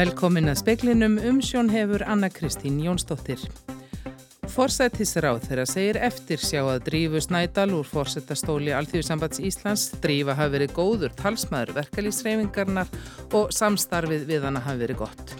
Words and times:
Velkomin 0.00 0.48
að 0.48 0.62
speklinum 0.62 1.18
umsjón 1.28 1.66
hefur 1.68 2.00
Anna 2.08 2.30
Kristín 2.32 2.78
Jónsdóttir. 2.80 3.42
Forsættisráð 4.48 5.42
þeirra 5.44 5.66
segir 5.68 5.98
eftir 6.00 6.40
sjá 6.40 6.62
að 6.62 6.86
Drífu 6.86 7.20
Snædal 7.20 7.74
úr 7.76 7.84
Forsættastóli 7.84 8.72
Alþjóðsambands 8.78 9.42
Íslands 9.44 9.84
Drífa 10.00 10.38
hafi 10.38 10.54
verið 10.54 10.72
góður 10.78 11.12
talsmaður 11.18 11.74
verkalýsreifingarnar 11.82 12.88
og 13.36 13.52
samstarfið 13.52 14.24
við 14.30 14.48
hana 14.48 14.64
hafi 14.64 14.86
verið 14.86 15.02
gott. 15.02 15.36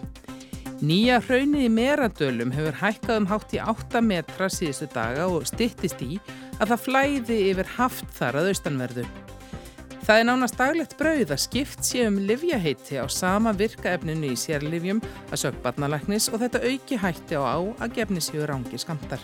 Nýja 0.84 1.22
hraunið 1.24 1.64
í 1.64 1.72
meradölum 1.78 2.52
hefur 2.52 2.80
hækkað 2.82 3.22
um 3.22 3.30
hátt 3.32 3.56
í 3.56 3.64
8 3.64 4.04
metra 4.04 4.52
síðustu 4.52 4.90
daga 4.92 5.30
og 5.30 5.48
stittist 5.48 6.04
í 6.04 6.20
að 6.58 6.74
það 6.74 6.86
flæði 6.90 7.42
yfir 7.48 7.76
haft 7.78 8.12
þar 8.18 8.42
að 8.42 8.52
austanverðu. 8.52 9.08
Það 10.10 10.20
er 10.20 10.26
nánast 10.26 10.56
daglegt 10.58 10.94
brauð 10.98 11.30
að 11.30 11.38
skipt 11.38 11.84
sé 11.86 12.00
um 12.08 12.16
livjaheiti 12.26 12.96
á 12.98 13.06
sama 13.06 13.52
virkaefninu 13.54 14.32
í 14.34 14.38
sérlivjum 14.42 14.98
að 15.30 15.38
sög 15.44 15.60
barnalæknis 15.62 16.26
og 16.32 16.40
þetta 16.42 16.62
auki 16.66 16.98
hætti 16.98 17.38
á 17.38 17.46
á 17.46 17.58
að 17.78 17.94
gefni 18.00 18.24
séu 18.26 18.42
rángi 18.42 18.82
skamtar. 18.82 19.22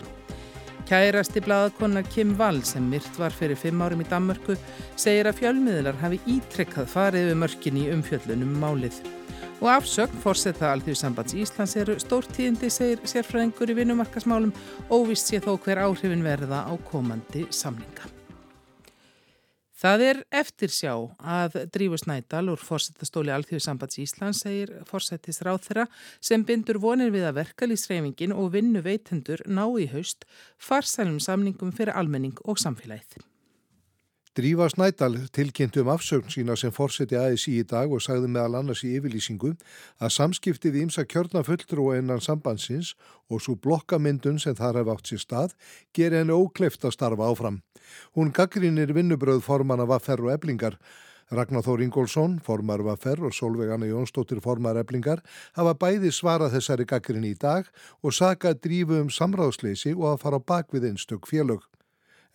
Kærasti 0.87 1.43
blaðakonar 1.43 2.07
Kim 2.07 2.31
Wall 2.39 2.63
sem 2.63 2.87
myrt 2.87 3.19
var 3.19 3.35
fyrir 3.35 3.59
fimm 3.59 3.83
árum 3.83 3.99
í 3.99 4.07
Danmörku 4.07 4.55
segir 4.95 5.27
að 5.27 5.41
fjölmiðlar 5.41 5.99
hafi 5.99 6.23
ítrekkað 6.23 6.87
farið 6.95 7.33
við 7.33 7.39
mörkin 7.43 7.83
í 7.83 7.87
umfjöllunum 7.91 8.57
málið. 8.63 9.03
Og 9.59 9.67
afsögn 9.75 10.23
fórsetta 10.23 10.71
Alþjóðsambands 10.71 11.35
Íslands 11.35 11.75
eru 11.83 11.99
stórtíðindi 11.99 12.71
segir 12.71 13.03
sérfræðingur 13.03 13.75
í 13.75 13.81
vinnumarkasmálum 13.83 14.55
óvist 14.87 15.27
sé 15.27 15.43
þó 15.43 15.57
hver 15.57 15.83
áhrifin 15.83 16.23
verða 16.23 16.63
á 16.63 16.71
komandi 16.87 17.43
samninga. 17.51 18.15
Það 19.77 20.01
er 20.01 20.19
eftir 20.33 20.71
sjá 20.73 20.93
að 21.21 21.59
Drífur 21.69 22.01
Snædal 22.01 22.47
úr 22.49 22.61
fórsetastóli 22.65 23.29
Alþjóðsambands 23.35 23.99
Íslands 24.01 24.41
segir 24.41 24.71
fórsetis 24.89 25.37
ráð 25.45 25.67
þeirra 25.67 25.85
sem 26.17 26.41
bindur 26.47 26.81
vonir 26.81 27.13
við 27.13 27.27
að 27.29 27.37
verkalýsreifingin 27.43 28.33
og 28.33 28.55
vinnu 28.57 28.81
veitendur 28.81 29.45
ná 29.45 29.67
í 29.77 29.85
haust 29.93 30.25
farsælum 30.57 31.21
samningum 31.21 31.75
fyrir 31.77 31.93
almenning 31.93 32.41
og 32.49 32.57
samfélagið. 32.57 33.21
Drífa 34.37 34.69
Snædal 34.69 35.15
tilkynntu 35.33 35.81
um 35.81 35.87
afsögn 35.89 36.29
sína 36.29 36.53
sem 36.55 36.69
fórseti 36.69 37.15
ASI 37.17 37.55
í 37.57 37.63
dag 37.65 37.89
og 37.89 38.03
sagði 38.05 38.27
meðal 38.29 38.59
annars 38.59 38.83
í 38.85 38.91
yfirlýsingu 38.99 39.55
að 39.97 40.11
samskipti 40.13 40.69
við 40.75 40.83
ímsa 40.83 41.05
kjörnafulltrú 41.09 41.87
einan 41.95 42.21
sambandsins 42.21 42.91
og 43.33 43.41
svo 43.41 43.55
blokkamyndun 43.57 44.37
sem 44.37 44.53
þar 44.59 44.77
hef 44.77 44.91
átt 44.93 45.09
sér 45.09 45.23
stað 45.23 45.55
gerir 45.97 46.19
henni 46.19 46.37
ókleft 46.37 46.85
að 46.85 46.93
starfa 46.93 47.31
áfram. 47.31 47.57
Hún 48.13 48.29
gaggrínir 48.29 48.93
vinnubröð 48.93 49.41
forman 49.41 49.81
af 49.81 49.95
afferr 49.97 50.21
og 50.27 50.35
eblingar. 50.35 50.77
Ragnar 51.33 51.65
Þór 51.65 51.81
Ingólfsson, 51.87 52.37
formar 52.45 52.83
afferr 52.93 53.25
og 53.25 53.33
Solveig 53.33 53.73
Anna 53.73 53.89
Jónsdóttir 53.89 54.43
formar 54.45 54.77
eblingar 54.77 55.23
hafa 55.57 55.73
bæði 55.73 56.13
svarað 56.13 56.53
þessari 56.59 56.85
gaggrín 56.85 57.25
í 57.25 57.33
dag 57.33 57.65
og 58.03 58.13
saka 58.13 58.53
drífu 58.53 59.01
um 59.01 59.09
samráðsleysi 59.09 59.95
og 59.97 60.11
að 60.11 60.21
fara 60.27 60.37
á 60.37 60.45
bakvið 60.53 60.91
einstök 60.91 61.25
félög. 61.25 61.65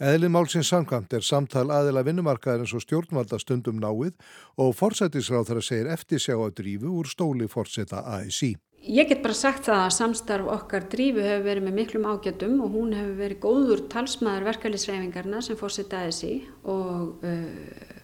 Eðlið 0.03 0.33
málsins 0.35 0.67
samkvæmt 0.73 1.13
er 1.15 1.23
samtal 1.23 1.69
aðila 1.71 2.03
vinnumarkaðar 2.03 2.65
eins 2.65 2.73
og 2.75 2.83
stjórnvalda 2.83 3.39
stundum 3.39 3.77
náið 3.79 4.17
og 4.59 4.73
forsættisráð 4.75 5.45
þar 5.47 5.61
að 5.61 5.67
segir 5.69 5.91
eftirsjá 5.95 6.35
að 6.35 6.55
drífu 6.59 6.95
úr 6.99 7.07
stóli 7.07 7.47
forsetta 7.47 8.01
ASI. 8.17 8.57
Ég 8.83 9.07
get 9.07 9.21
bara 9.23 9.37
sagt 9.39 9.69
það 9.69 9.85
að 9.85 9.93
samstarf 9.95 10.49
okkar 10.51 10.89
drífu 10.91 11.23
hefur 11.23 11.45
verið 11.47 11.67
með 11.69 11.77
miklum 11.77 12.09
ágjöldum 12.11 12.57
og 12.65 12.75
hún 12.75 12.97
hefur 12.99 13.13
verið 13.21 13.39
góður 13.45 13.85
talsmaður 13.93 14.49
verkefliðsreyfingarna 14.49 15.43
sem 15.47 15.61
fórsetta 15.61 16.01
ASI 16.09 16.33
og 16.67 17.23
uh, 17.23 17.47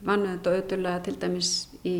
vannuð 0.07 0.37
þetta 0.37 0.55
auðvitað 0.55 1.03
til 1.09 1.17
dæmis 1.25 1.51
í 1.83 1.97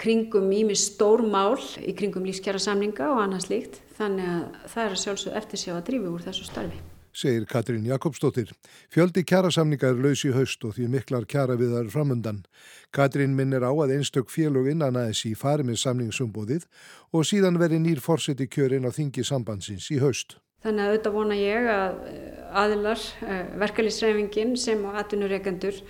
kringum 0.00 0.48
ími 0.56 0.78
stór 0.78 1.20
mál 1.28 1.60
í 1.84 1.92
kringum 2.00 2.24
lífskjara 2.30 2.64
samninga 2.64 3.12
og 3.12 3.20
annað 3.26 3.44
slíkt 3.50 3.78
þannig 4.00 4.32
að 4.38 4.72
það 4.72 4.82
er 4.86 4.96
að 4.96 5.04
sjálfsög 5.04 5.38
eftirsjá 5.42 5.76
að 5.76 5.84
drífu 5.92 6.14
úr 6.16 6.26
þessu 6.30 6.48
starfi 6.48 6.80
segir 7.12 7.46
Katrín 7.46 7.86
Jakobsdóttir. 7.86 8.52
Fjöldi 8.92 9.24
kjærasamninga 9.28 9.90
er 9.92 10.00
laus 10.00 10.24
í 10.24 10.32
haust 10.34 10.64
og 10.64 10.76
því 10.76 10.88
miklar 10.92 11.26
kjæra 11.28 11.56
við 11.60 11.74
þar 11.76 11.90
framöndan. 11.92 12.44
Katrín 12.92 13.36
minnir 13.38 13.64
á 13.64 13.72
að 13.72 13.96
einstök 13.98 14.32
félög 14.32 14.70
innan 14.72 14.96
aðeins 14.96 15.24
í 15.28 15.34
fari 15.38 15.66
með 15.68 15.82
samningsumbóðið 15.84 16.64
og 17.12 17.28
síðan 17.28 17.60
veri 17.60 17.80
nýr 17.82 18.00
fórseti 18.00 18.48
kjörin 18.48 18.88
á 18.88 18.90
þingi 18.90 19.24
sambandsins 19.24 19.90
í 19.92 20.00
haust. 20.00 20.38
Þannig 20.62 20.84
að 20.84 20.92
auðvitað 20.92 21.16
vona 21.16 21.36
ég 21.36 21.68
að 21.68 22.00
eh, 22.06 22.40
aðilar, 22.62 23.04
eh, 23.26 23.44
verkefliðsreifingin 23.64 24.56
sem 24.60 24.84
og 24.86 24.98
atvinnureikendur 25.00 25.82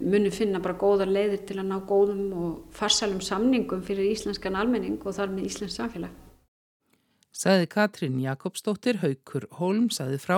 muni 0.00 0.32
finna 0.34 0.60
bara 0.64 0.78
góðar 0.80 1.12
leiðir 1.12 1.44
til 1.46 1.58
að 1.60 1.68
ná 1.70 1.76
góðum 1.86 2.24
og 2.32 2.52
farsalum 2.74 3.20
samningum 3.22 3.84
fyrir 3.84 4.08
íslenskan 4.10 4.56
almenning 4.58 4.96
og 5.04 5.16
þar 5.16 5.34
með 5.34 5.50
íslensk 5.50 5.76
samfélag. 5.76 6.23
Saði 7.34 7.66
Katrín 7.66 8.20
Jakobsdóttir, 8.22 9.00
Haukur 9.02 9.48
Holm, 9.58 9.88
saði 9.90 10.20
frá 10.22 10.36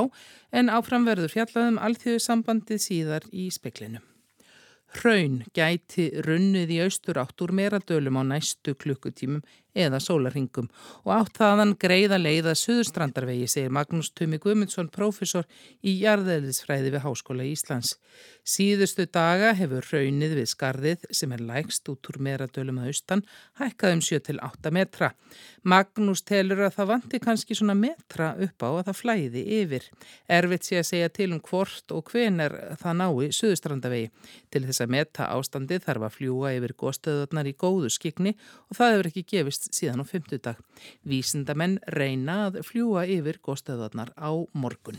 en 0.49 0.71
áframverður 0.73 1.35
fjallaðum 1.35 1.81
alþjóðsambandið 1.85 2.81
síðar 2.81 3.27
í 3.37 3.51
speklinum. 3.53 4.05
Hraun 4.97 5.43
gæti 5.53 6.09
runnið 6.25 6.73
í 6.73 6.81
austur 6.87 7.21
átt 7.21 7.43
úr 7.45 7.53
meradölum 7.53 8.17
á 8.17 8.23
næstu 8.33 8.73
klukkutímum 8.81 9.43
eða 9.77 10.01
sólarhingum 10.03 10.71
og 11.05 11.13
átt 11.19 11.37
þaðan 11.41 11.75
greiða 11.81 12.19
leiða 12.21 12.57
Suðurstrandarvegi, 12.59 13.49
segir 13.51 13.75
Magnús 13.75 14.13
Tumi 14.17 14.41
Guðmundsson, 14.43 14.91
profesor 14.93 15.47
í 15.85 15.99
jarðeðlisfræði 16.01 16.95
við 16.95 17.05
Háskóla 17.05 17.47
Íslands. 17.47 17.97
Síðustu 18.47 19.09
daga 19.11 19.51
hefur 19.59 19.85
raunið 19.91 20.37
við 20.39 20.49
skarðið 20.53 21.07
sem 21.19 21.33
er 21.35 21.43
lægst 21.43 21.89
út 21.91 22.07
úr 22.13 22.21
meradölum 22.23 22.79
að 22.79 22.93
austan, 22.93 23.23
hækkað 23.59 23.97
um 23.97 24.03
7-8 24.07 24.73
metra. 24.73 25.11
Magnús 25.67 26.23
telur 26.23 26.63
að 26.63 26.77
það 26.77 26.91
vanti 26.93 27.21
kannski 27.23 27.57
svona 27.59 27.75
metra 27.75 28.31
upp 28.47 28.63
á 28.63 28.71
að 28.71 28.85
það 28.87 28.99
flæði 29.01 29.43
yfir. 29.59 29.89
Erfitt 30.31 30.69
sé 30.69 30.79
að 30.79 30.89
segja 30.93 31.11
til 31.19 31.33
um 31.35 31.43
hvort 31.43 31.91
og 31.97 32.13
hvenar 32.13 32.55
það 32.79 33.01
nái 33.03 33.33
Suðurstrandavegi. 33.35 34.13
Til 34.55 34.63
þess 34.69 34.85
að 34.85 34.95
meta 34.95 35.27
ástandi 35.35 35.81
þarf 35.83 36.07
að 36.07 36.17
fljúa 36.21 36.55
yfir 36.55 36.77
góðstöðunar 36.79 37.51
í 37.51 37.57
góðu 37.59 37.91
skikni 37.91 38.37
og 38.71 38.79
það 38.79 38.95
hefur 38.95 39.11
ekki 39.11 39.27
gefist 39.35 39.66
síðan 39.75 40.03
á 40.03 40.05
fymtudag. 40.07 40.63
Vísindamenn 41.03 41.79
reyna 41.87 42.47
að 42.49 42.63
fljúa 42.67 43.07
yfir 43.11 43.41
góðstöðarnar 43.43 44.15
á 44.19 44.31
morgun. 44.53 44.99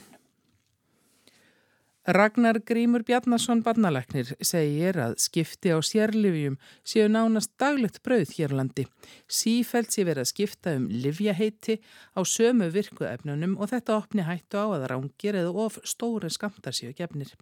Ragnar 2.07 2.61
Grímur 2.63 3.03
Bjarnason 3.03 3.59
barnaleknir 3.66 4.29
segir 4.39 4.95
að 5.03 5.17
skipti 5.19 5.73
á 5.75 5.83
sérlifjum 5.83 6.53
séu 6.88 7.09
nánast 7.11 7.51
daglegt 7.59 8.00
brauð 8.00 8.31
hérlandi. 8.38 8.85
Sífælt 9.28 9.91
sé 9.91 10.05
verið 10.07 10.23
að 10.23 10.29
skipta 10.29 10.75
um 10.79 10.85
livjaheiti 10.88 11.75
á 12.16 12.23
sömu 12.23 12.69
virkuefnunum 12.72 13.57
og 13.59 13.73
þetta 13.73 13.97
opni 13.99 14.23
hættu 14.23 14.55
á 14.55 14.66
að 14.78 14.88
rángir 14.94 15.35
eða 15.41 15.51
of 15.66 15.81
stóri 15.84 16.31
skamtar 16.31 16.79
séu 16.79 16.95
gefnir. 16.95 17.35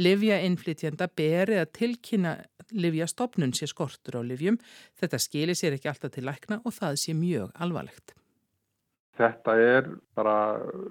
Livjainflytjanda 0.00 1.12
beri 1.12 1.60
að 1.60 1.74
tilkynna 1.76 2.38
livjastofnun 2.72 3.54
sé 3.56 3.68
skortur 3.70 4.18
á 4.18 4.22
livjum. 4.26 4.58
Þetta 4.98 5.22
skilir 5.22 5.58
sér 5.58 5.76
ekki 5.78 5.90
alltaf 5.92 6.14
til 6.14 6.26
lækna 6.26 6.60
og 6.64 6.74
það 6.76 7.00
sé 7.02 7.16
mjög 7.16 7.52
alvarlegt. 7.54 8.16
Þetta 9.16 9.52
er 9.56 9.86
bara 10.16 10.36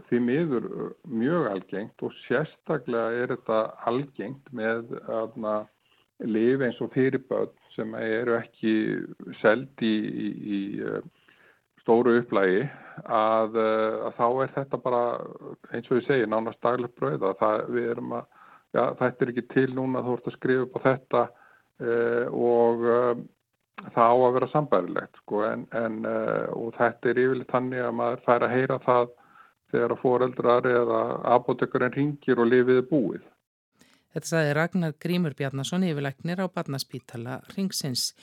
því 0.08 0.20
miður 0.26 0.64
mjög 1.06 1.52
algengt 1.52 2.02
og 2.06 2.14
sérstaklega 2.24 3.22
er 3.22 3.36
þetta 3.36 3.60
algengt 3.86 4.50
með 4.50 4.96
lif 6.26 6.64
eins 6.64 6.80
og 6.82 6.94
fyrirböld 6.96 7.54
sem 7.76 7.94
eru 8.00 8.38
ekki 8.40 8.74
seld 9.42 9.84
í, 9.84 9.94
í, 9.94 10.28
í 10.58 10.60
eh, 10.80 11.06
stóru 11.84 12.16
upplægi 12.22 12.64
að, 13.04 13.58
eh, 13.60 13.98
að 14.08 14.16
þá 14.20 14.28
er 14.46 14.54
þetta 14.56 14.82
bara 14.86 15.04
eins 15.76 15.90
og 15.92 16.00
ég 16.00 16.08
segi 16.08 16.30
nánast 16.32 16.62
daglega 16.64 16.96
bröða. 16.98 17.34
Það, 17.42 17.66
að, 17.76 18.30
ja, 18.78 18.86
þetta 19.02 19.26
er 19.26 19.34
ekki 19.34 19.48
til 19.54 19.68
núna 19.76 20.04
þú 20.06 20.16
ert 20.18 20.32
að 20.32 20.38
skrifa 20.40 20.68
upp 20.68 20.80
á 20.80 20.86
þetta 20.88 21.26
og 21.84 22.86
uh, 22.88 23.14
það 23.92 24.08
á 24.08 24.16
að 24.16 24.34
vera 24.38 24.48
sambærilegt 24.54 25.22
sko 25.22 25.44
en, 25.48 25.68
en 25.76 26.02
uh, 26.08 26.48
og 26.56 26.74
þetta 26.78 27.12
er 27.12 27.22
yfirleitt 27.26 27.52
þannig 27.52 27.84
að 27.84 27.96
maður 28.00 28.26
fær 28.28 28.46
að 28.48 28.56
heyra 28.56 28.80
það 28.86 29.10
þegar 29.74 29.96
að 29.96 30.04
foreldrar 30.04 30.70
eða 30.70 31.02
apotekurinn 31.36 31.96
ringir 31.96 32.40
og 32.40 32.52
lifiði 32.52 32.86
búið. 32.92 33.24
Þetta 34.16 34.30
saði 34.30 34.52
Ragnar 34.56 34.94
Grímur 35.04 35.34
Bjarnason 35.36 35.84
yfirleiknir 35.84 36.40
á 36.40 36.48
Barnaspítala 36.48 37.42
Ringsins. 37.52 38.14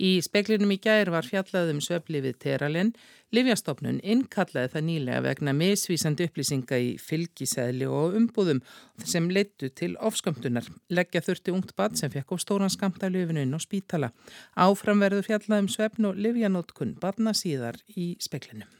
Í 0.00 0.14
speklinum 0.24 0.72
í 0.72 0.78
gær 0.80 1.10
var 1.12 1.28
fjallaðum 1.28 1.82
söflifið 1.84 2.38
Teralinn. 2.40 2.94
Livjastofnun 3.36 4.00
innkallaði 4.00 4.72
það 4.72 4.86
nýlega 4.88 5.20
vegna 5.28 5.52
misvísandi 5.52 6.30
upplýsinga 6.30 6.80
í 6.80 6.90
fylgisæðli 6.96 7.84
og 7.84 8.16
umbúðum 8.16 8.64
sem 9.04 9.28
leittu 9.28 9.68
til 9.68 9.92
ofskamtunar. 10.00 10.64
Leggja 10.88 11.20
þurfti 11.28 11.52
ungt 11.52 11.76
bad 11.76 12.00
sem 12.00 12.12
fekk 12.16 12.32
á 12.32 12.36
stóran 12.40 12.72
skamt 12.72 13.04
af 13.04 13.12
löfinu 13.12 13.44
inn 13.44 13.52
á 13.52 13.60
spítala. 13.60 14.14
Áframverðu 14.56 15.26
fjallaðum 15.28 15.68
söfn 15.68 16.08
og 16.08 16.16
livjanótkun 16.16 16.96
badna 16.96 17.36
síðar 17.36 17.76
í 17.92 18.14
speklinum. 18.24 18.72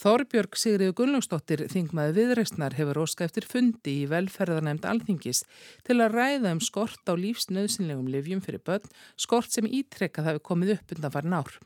Þorbjörg 0.00 0.56
Sigriður 0.56 0.94
Gunnlaugsdóttir 0.96 1.66
þingmaði 1.68 2.14
viðreistnar 2.16 2.72
hefur 2.78 3.02
óska 3.02 3.26
eftir 3.26 3.44
fundi 3.44 3.98
í 4.00 4.04
velferðarnemnd 4.08 4.86
alþingis 4.88 5.42
til 5.84 5.98
að 6.00 6.14
ræða 6.14 6.54
um 6.54 6.62
skort 6.64 7.04
á 7.04 7.12
lífsnöðsynlegum 7.20 8.06
livjum 8.08 8.40
fyrir 8.40 8.62
börn, 8.64 8.86
skort 9.20 9.52
sem 9.52 9.68
ítrekkað 9.68 10.30
hafi 10.30 10.40
komið 10.48 10.72
upp 10.78 10.94
undan 10.96 11.12
farin 11.12 11.36
ár. 11.36 11.58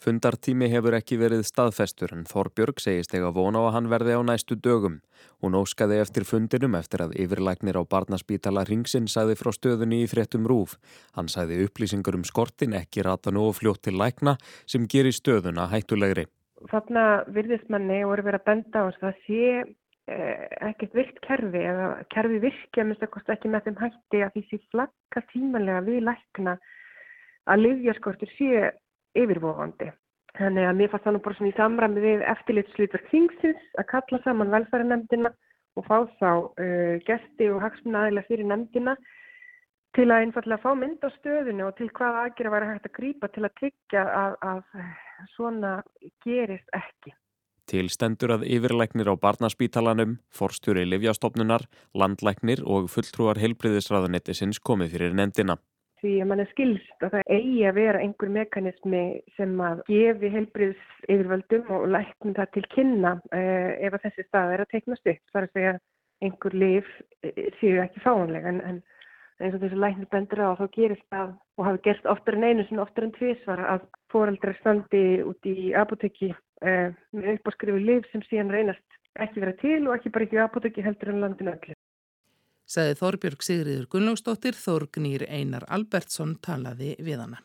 Fundartími 0.00 0.70
hefur 0.72 0.96
ekki 0.96 1.18
verið 1.20 1.42
staðfestur 1.48 2.14
en 2.16 2.24
Þorbjörg 2.28 2.80
segist 2.80 3.12
ega 3.16 3.28
vona 3.36 3.60
á 3.60 3.68
að 3.68 3.74
hann 3.76 3.92
verði 3.92 4.16
á 4.16 4.20
næstu 4.24 4.56
dögum. 4.56 4.96
Hún 5.44 5.58
óskaði 5.60 6.00
eftir 6.00 6.24
fundinum 6.28 6.76
eftir 6.80 7.04
að 7.04 7.16
yfirlæknir 7.20 7.76
á 7.76 7.84
barnaspítala 7.84 8.64
Ringsin 8.64 9.10
sagði 9.12 9.36
frá 9.36 9.52
stöðunni 9.52 10.00
í 10.04 10.08
fréttum 10.08 10.48
rúf. 10.48 10.78
Hann 11.12 11.28
sagði 11.28 11.66
upplýsingur 11.68 12.16
um 12.16 12.24
skortin 12.24 12.76
ekki 12.80 13.04
rata 13.04 13.32
nú 13.32 13.50
og 13.50 13.58
fljótt 13.60 13.84
til 13.88 13.96
lækna 14.00 14.38
sem 14.64 14.88
gerir 14.88 15.16
stöðuna 15.16 15.68
hættulegri. 15.72 16.28
Þarna 16.70 17.02
virðist 17.36 17.68
manni 17.72 18.00
og 18.04 18.14
eru 18.16 18.26
verið 18.26 18.40
að 18.40 18.48
benda 18.48 18.80
á 18.80 18.86
þess 18.86 19.02
að 19.02 19.06
það 19.06 19.18
sé 19.26 19.50
eh, 20.14 20.46
ekkert 20.70 20.96
virkt 20.96 21.20
kerfi 21.26 21.62
eða 21.72 21.88
kerfi 22.14 22.40
virkja 22.46 22.86
minnst 22.86 23.04
ekki 23.34 23.52
með 23.52 23.68
þeim 23.68 23.78
hætti 23.82 24.22
að 24.24 24.32
því 24.34 24.44
sé 24.46 24.60
flagga 24.72 25.22
tímanlega 25.32 25.84
við 25.86 26.00
lækna 26.08 26.56
að 27.46 27.62
livjaskortur 27.62 28.32
sé 28.38 28.70
yfirvofandi. 29.16 29.92
Þannig 30.36 30.68
að 30.68 30.78
mér 30.78 30.90
fannst 30.92 31.06
það 31.06 31.14
nú 31.16 31.20
bara 31.24 31.38
svona 31.38 31.50
í 31.52 31.56
samræmi 31.56 32.02
við 32.04 32.24
eftirlitslutverk 32.32 33.12
þingsins 33.12 33.68
að 33.80 33.88
kalla 33.92 34.22
saman 34.24 34.52
velfæranemdina 34.52 35.32
og 35.76 35.86
fá 35.86 35.96
þá 36.20 36.32
uh, 36.32 36.96
gesti 37.06 37.48
og 37.52 37.62
hagsmunnaðilega 37.64 38.28
fyrir 38.28 38.48
nemdina 38.50 38.96
til 39.96 40.08
að 40.10 40.26
einfallega 40.26 40.62
fá 40.62 40.72
mynd 40.78 41.04
á 41.04 41.10
stöðinu 41.16 41.68
og 41.68 41.76
til 41.78 41.88
hvað 41.96 42.18
aðgjör 42.22 42.48
að 42.50 42.56
vera 42.56 42.72
hægt 42.72 42.88
að 42.88 42.96
grýpa 42.98 43.30
til 43.32 43.44
að 43.46 43.54
tryggja 43.60 44.02
að, 44.22 44.34
að 44.50 44.82
svona 45.34 45.76
gerist 46.24 46.76
ekki. 46.76 47.14
Til 47.66 47.88
stendur 47.90 48.36
að 48.36 48.44
yfirleiknir 48.46 49.08
á 49.10 49.14
barnaspítalanum, 49.18 50.20
forstjóri 50.30 50.84
livjastofnunar, 50.86 51.64
landleiknir 51.98 52.62
og 52.62 52.86
fulltrúar 52.92 53.40
heilbriðisraðanetti 53.42 54.36
sinns 54.38 54.62
komið 54.62 54.94
fyrir 54.94 55.16
nefndina 55.18 55.58
því 56.06 56.12
að 56.20 56.28
mann 56.30 56.42
er 56.42 56.50
skilst 56.52 57.04
að 57.04 57.14
það 57.16 57.30
eigi 57.34 57.62
að 57.66 57.78
vera 57.80 58.00
einhver 58.04 58.32
mekanismi 58.36 59.02
sem 59.36 59.54
að 59.64 59.82
gefi 59.88 60.30
heilbriðs 60.34 60.82
yfirvöldum 61.06 61.70
og 61.76 61.86
læknum 61.94 62.36
það 62.36 62.50
til 62.54 62.64
kynna 62.74 63.12
eh, 63.34 63.72
ef 63.86 63.96
að 63.96 64.04
þessi 64.06 64.26
stað 64.26 64.54
er 64.54 64.64
að 64.64 64.72
teiknast 64.74 65.10
upp. 65.12 65.22
Það 65.32 65.40
er 65.40 65.48
að 65.48 65.56
segja 65.56 65.72
einhver 66.26 66.58
lif 66.62 66.92
eh, 67.26 67.48
séu 67.60 67.80
ekki 67.82 68.04
fáanlega 68.04 68.52
en, 68.52 68.60
en 68.68 68.82
eins 69.40 69.54
og 69.56 69.62
þessi 69.62 69.78
læknir 69.80 70.10
bendur 70.12 70.42
á 70.42 70.58
þá 70.58 70.66
gerist 70.76 71.06
það 71.12 71.32
og 71.56 71.66
hafi 71.68 71.82
gerst 71.86 72.10
oftar 72.12 72.38
en 72.38 72.46
einu 72.48 72.66
sem 72.68 72.82
oftar 72.82 73.06
en 73.06 73.16
tvísvar 73.16 73.64
að 73.74 73.88
foreldrar 74.12 74.58
standi 74.60 75.04
út 75.26 75.48
í 75.48 75.72
apotekki 75.76 76.30
eh, 76.32 76.92
með 77.12 77.32
uppáskrifu 77.36 77.82
lif 77.82 78.08
sem 78.12 78.24
síðan 78.28 78.54
reynast 78.54 79.00
ekki 79.20 79.42
vera 79.44 79.56
til 79.60 79.82
og 79.86 79.96
ekki 79.96 80.12
bara 80.14 80.28
ekki 80.28 80.40
apotekki 80.44 80.84
heldur 80.84 81.12
en 81.12 81.22
landinu 81.24 81.56
öllu 81.56 81.76
sagði 82.66 82.96
Þorbjörg 82.98 83.44
Sigriður 83.46 83.90
Gunnlóksdóttir, 83.92 84.56
Þorgnýr 84.58 85.26
Einar 85.30 85.66
Albertsson 85.70 86.34
talaði 86.42 86.96
við 86.98 87.22
hana. 87.22 87.38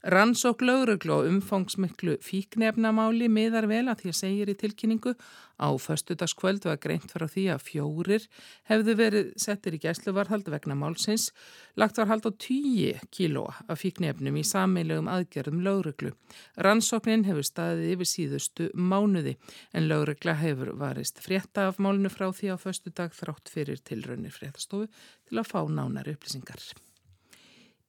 Rannsók 0.00 0.62
lauruglu 0.64 1.12
og 1.12 1.26
umfangsmiklu 1.28 2.14
fíknefnamáli 2.24 3.26
miðar 3.28 3.66
vel 3.68 3.84
að 3.92 4.00
því 4.00 4.08
að 4.08 4.16
segir 4.16 4.48
í 4.48 4.54
tilkynningu 4.56 5.12
á 5.60 5.68
föstudagskvöld 5.76 6.64
var 6.64 6.80
greint 6.80 7.12
frá 7.12 7.26
því 7.28 7.44
að 7.52 7.66
fjórir 7.66 8.24
hefðu 8.70 8.94
verið 8.96 9.28
settir 9.44 9.76
í 9.76 9.82
gæsluvarhald 9.84 10.48
vegna 10.48 10.78
málsins, 10.80 11.28
lagt 11.76 12.00
var 12.00 12.08
hald 12.08 12.24
á 12.24 12.32
10 12.32 13.12
kílóa 13.12 13.60
af 13.68 13.84
fíknefnum 13.84 14.40
í 14.40 14.48
sammeilögum 14.48 15.12
aðgerðum 15.12 15.60
lauruglu. 15.68 16.16
Rannsóknin 16.56 17.28
hefur 17.28 17.44
staðið 17.44 17.94
yfir 17.98 18.12
síðustu 18.16 18.72
mánuði 18.72 19.36
en 19.76 19.90
laurugla 19.92 20.38
hefur 20.40 20.72
varist 20.80 21.20
frétta 21.20 21.68
af 21.68 21.76
málunu 21.76 22.08
frá 22.08 22.30
því 22.32 22.54
á 22.54 22.56
föstudag 22.56 23.12
þrátt 23.12 23.52
fyrir 23.52 23.84
tilraunir 23.84 24.32
fréttastofu 24.32 24.88
til 25.28 25.36
að 25.36 25.52
fá 25.52 25.60
nánari 25.68 26.16
upplýsingar. 26.16 26.72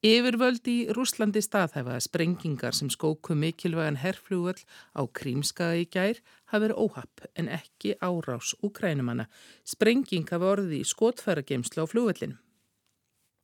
Yfirvöld 0.01 0.65
í 0.65 0.87
Rúslandi 0.97 1.43
staðhæfa 1.45 1.91
að 1.93 2.05
sprengingar 2.07 2.73
sem 2.73 2.87
skóku 2.89 3.35
mikilvægan 3.37 3.99
herflugöld 4.01 4.63
á 4.97 5.05
Krímskaða 5.05 5.75
í 5.77 5.83
gær 5.93 6.21
hafi 6.49 6.61
verið 6.63 6.79
óhapp 6.81 7.21
en 7.37 7.51
ekki 7.53 7.91
árás 8.01 8.55
úkrænumanna. 8.65 9.27
Sprenging 9.61 10.25
hafi 10.33 10.47
orðið 10.49 10.73
í 10.79 10.87
skotfærageimsla 10.89 11.85
á 11.85 11.91
flugöldinu. 11.91 12.39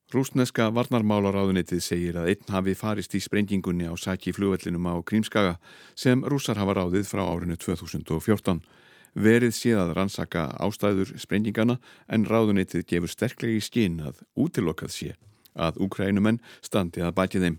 Rúsneska 0.09 0.71
varnarmálaráðunitið 0.74 1.83
segir 1.86 2.18
að 2.18 2.31
einn 2.33 2.50
hafi 2.56 2.74
farist 2.74 3.13
í 3.13 3.21
sprengingunni 3.21 3.86
á 3.86 3.94
sæki 3.94 4.33
flugöllinum 4.33 4.89
á 4.89 4.98
Krímskaga 5.06 5.60
sem 5.94 6.25
rúsar 6.25 6.57
hafa 6.57 6.80
ráðið 6.80 7.06
frá 7.06 7.21
árinu 7.21 7.60
2014. 7.62 8.65
Verið 9.13 9.53
séð 9.53 9.83
að 9.83 9.95
rannsaka 10.01 10.50
ástæður 10.57 11.13
sprengingana 11.21 11.77
en 12.10 12.25
ráðunitið 12.25 12.89
gefur 12.89 13.13
sterklegi 13.13 13.62
skinn 13.62 14.01
að 14.01 14.25
útilokkað 14.33 14.95
sé 14.98 15.13
að 15.57 15.81
úkrænumenn 15.88 16.39
standi 16.62 17.01
að 17.01 17.15
bæti 17.18 17.42
þeim. 17.44 17.57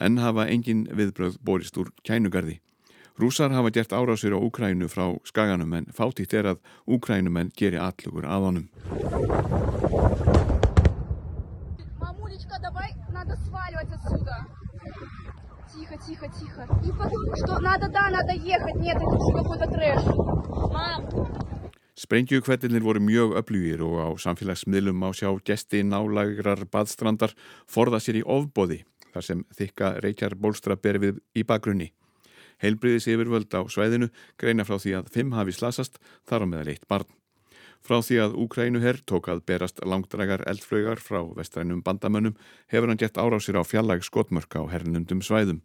En 0.00 0.18
hafa 0.18 0.48
engin 0.48 0.86
viðbröð 0.96 1.38
borist 1.44 1.78
úr 1.80 1.92
kænugarði. 2.04 2.60
Rúsar 3.20 3.52
hafa 3.52 3.70
gert 3.70 3.92
árásir 3.92 4.32
á 4.32 4.38
Úkrænu 4.40 4.88
frá 4.88 5.12
skaganum 5.24 5.74
en 5.76 5.86
fátítt 5.92 6.32
er 6.32 6.54
að 6.54 6.62
Úkrænumenn 6.86 7.52
geri 7.56 7.76
allugur 7.76 8.24
að 8.24 8.46
honum. 8.48 8.66
Sprengjuhvettinir 22.00 22.80
voru 22.80 23.00
mjög 23.04 23.34
öflugir 23.36 23.82
og 23.84 23.98
á 24.00 24.08
samfélagsmiðlum 24.24 25.02
á 25.04 25.12
sjá 25.12 25.28
gesti 25.44 25.82
nálægrar 25.84 26.62
badstrandar 26.72 27.34
forða 27.68 27.98
sér 28.00 28.22
í 28.22 28.24
ofbóði 28.24 28.78
þar 29.12 29.26
sem 29.26 29.42
þykka 29.58 29.90
reykjar 30.06 30.36
bólstra 30.40 30.78
beri 30.80 31.02
við 31.02 31.18
í 31.36 31.44
bakgrunni. 31.44 31.90
Heilbriðis 32.64 33.08
yfirvöld 33.12 33.52
á 33.52 33.60
svæðinu 33.68 34.08
greina 34.40 34.64
frá 34.64 34.78
því 34.80 34.94
að 34.96 35.10
fimm 35.12 35.34
hafi 35.36 35.52
slasast 35.52 36.00
þar 36.24 36.46
á 36.48 36.50
meðal 36.54 36.72
eitt 36.72 36.88
barn. 36.88 37.10
Frá 37.84 38.00
því 38.00 38.16
að 38.24 38.38
Úkrænuherr 38.46 39.02
tók 39.04 39.28
að 39.28 39.44
berast 39.52 39.84
langdragar 39.84 40.46
eldflögar 40.48 41.04
frá 41.04 41.20
vestrænum 41.36 41.84
bandamönnum 41.84 42.38
hefur 42.72 42.88
hann 42.88 43.00
gett 43.00 43.20
árásir 43.20 43.60
á 43.60 43.64
fjallag 43.64 44.04
skotmörk 44.08 44.56
á 44.56 44.64
hernundum 44.72 45.20
svæðum. 45.20 45.60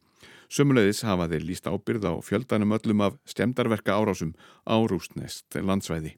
Sumulegðis 0.51 1.03
hafa 1.07 1.31
þeir 1.31 1.47
lísta 1.47 1.71
ábyrð 1.71 2.11
á 2.11 2.13
fjöldanum 2.19 2.75
öllum 2.75 3.07
af 3.07 3.17
stemdarverka 3.23 3.95
árásum 3.95 4.35
á 4.67 4.75
rústnest 4.83 5.55
landsvæði. 5.55 6.15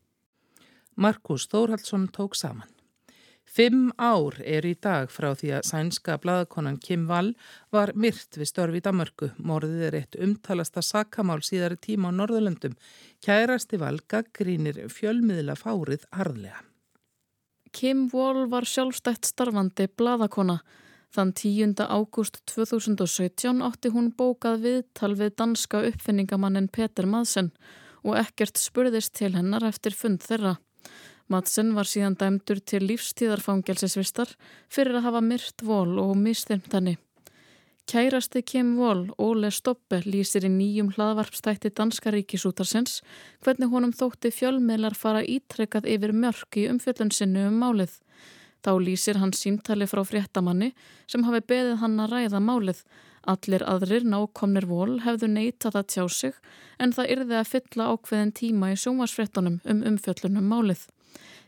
Markus 0.98 1.46
Þórhaldsson 1.52 2.10
tók 2.10 2.36
saman. 2.36 2.68
Fimm 3.48 3.94
ár 3.96 4.36
er 4.44 4.66
í 4.68 4.74
dag 4.76 5.08
frá 5.14 5.30
því 5.38 5.52
að 5.56 5.68
sænska 5.70 6.18
bladakonan 6.20 6.80
Kim 6.84 7.06
Wall 7.08 7.32
var 7.72 7.94
myrt 7.96 8.36
við 8.36 8.50
störfi 8.50 8.82
í 8.82 8.84
Damörgu. 8.84 9.30
Morðið 9.40 9.86
er 9.88 9.98
eitt 10.02 10.18
umtalasta 10.20 10.84
sakamál 10.84 11.40
síðari 11.46 11.80
tíma 11.80 12.12
á 12.12 12.18
Norðurlöndum. 12.18 12.76
Kærasti 13.24 13.80
Wall 13.80 14.02
gaggrínir 14.12 14.84
fjölmiðla 14.92 15.56
fárið 15.56 16.04
harðlega. 16.12 16.60
Kim 17.72 18.10
Wall 18.12 18.50
var 18.52 18.68
sjálfstætt 18.68 19.32
starfandi 19.32 19.88
bladakona. 19.96 20.60
Þann 21.16 21.32
10. 21.32 21.80
ágúst 21.88 22.42
2017 22.52 23.64
átti 23.64 23.94
hún 23.96 24.12
bókað 24.12 24.64
viðtal 24.66 25.14
við 25.16 25.36
danska 25.40 25.86
uppfinningamannin 25.88 26.68
Peter 26.68 27.08
Madsen 27.08 27.54
og 28.04 28.20
ekkert 28.20 28.60
spurðist 28.60 29.16
til 29.16 29.32
hennar 29.38 29.64
eftir 29.64 29.96
fund 29.96 30.20
þeirra. 30.26 30.58
Madsen 31.28 31.74
var 31.76 31.90
síðan 31.90 32.16
dæmdur 32.16 32.62
til 32.64 32.86
lífstíðarfangelsisvistar 32.88 34.32
fyrir 34.72 35.00
að 35.00 35.10
hafa 35.10 35.22
myrt 35.26 35.64
vol 35.68 35.98
og 36.00 36.16
mistyrmt 36.20 36.72
henni. 36.72 36.96
Kærasti 37.88 38.42
Kim 38.44 38.74
Wall, 38.80 39.06
Óle 39.16 39.48
Stoppe, 39.52 40.02
lýsir 40.04 40.44
í 40.44 40.52
nýjum 40.52 40.90
hlaðvarpstætti 40.96 41.72
Danska 41.72 42.12
ríkisútarsins 42.12 42.98
hvernig 43.46 43.72
honum 43.72 43.94
þótti 43.96 44.32
fjölmiðlar 44.36 44.96
fara 44.96 45.22
ítrekkað 45.24 45.88
yfir 45.94 46.12
mjörk 46.12 46.60
í 46.60 46.66
umfjöllun 46.68 47.14
sinni 47.16 47.46
um 47.48 47.56
málið. 47.64 47.94
Þá 48.68 48.74
lýsir 48.84 49.16
hann 49.22 49.32
símtali 49.32 49.86
frá 49.88 50.02
fréttamanni 50.04 50.74
sem 51.08 51.24
hafi 51.24 51.40
beðið 51.48 51.78
hann 51.80 52.02
að 52.04 52.12
ræða 52.12 52.42
málið. 52.44 52.82
Allir 53.24 53.64
aðrir 53.64 54.04
nákomnir 54.04 54.68
vol 54.68 54.98
hefðu 55.06 55.30
neytað 55.32 55.78
að 55.80 55.86
tjá 55.94 56.04
sig 56.12 56.36
en 56.84 56.92
það 56.92 57.14
yrði 57.14 57.38
að 57.40 57.52
fylla 57.54 57.86
ákveðin 57.94 58.34
tíma 58.36 58.74
í 58.74 58.80
sjómasfréttunum 58.82 59.62
um 59.64 59.80
umfjöllunum 59.88 60.52
málið. 60.52 60.82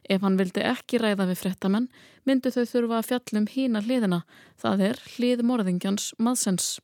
Ef 0.08 0.24
hann 0.24 0.40
vildi 0.40 0.64
ekki 0.64 1.02
ræða 1.04 1.28
við 1.28 1.42
frettamenn 1.42 1.90
myndu 2.24 2.54
þau 2.56 2.64
þurfa 2.72 3.02
að 3.02 3.10
fjallum 3.10 3.50
hína 3.52 3.84
hliðina, 3.84 4.22
það 4.56 4.86
er 4.88 5.04
hlið 5.18 5.44
morðingjans 5.52 6.14
maðsens. 6.24 6.78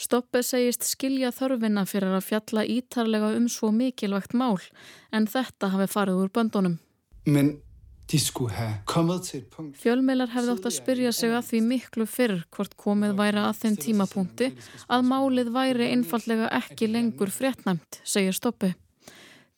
Stoppe 0.00 0.40
segist 0.40 0.88
skilja 0.88 1.34
þörfina 1.36 1.84
fyrir 1.88 2.16
að 2.16 2.26
fjalla 2.30 2.64
ítarlega 2.64 3.34
um 3.36 3.52
svo 3.52 3.74
mikilvægt 3.76 4.32
mál 4.32 4.56
en 5.12 5.28
þetta 5.28 5.74
hafi 5.76 5.92
farið 5.92 6.24
úr 6.24 6.32
böndunum. 6.32 6.80
Men 7.28 7.58
Fjölmeilar 8.06 10.30
hefði 10.30 10.52
átt 10.52 10.66
að 10.68 10.74
spyrja 10.76 11.10
sig 11.16 11.32
að 11.34 11.48
því 11.48 11.60
miklu 11.66 12.04
fyrr 12.06 12.36
hvort 12.54 12.76
komið 12.78 13.16
væri 13.18 13.40
að 13.42 13.56
þeim 13.64 13.76
tímapunkti 13.82 14.48
að 14.86 15.08
málið 15.08 15.50
væri 15.56 15.88
einfallega 15.90 16.46
ekki 16.60 16.86
lengur 16.92 17.32
fréttnæmt, 17.34 17.98
segir 18.06 18.36
Stoppi. 18.36 18.70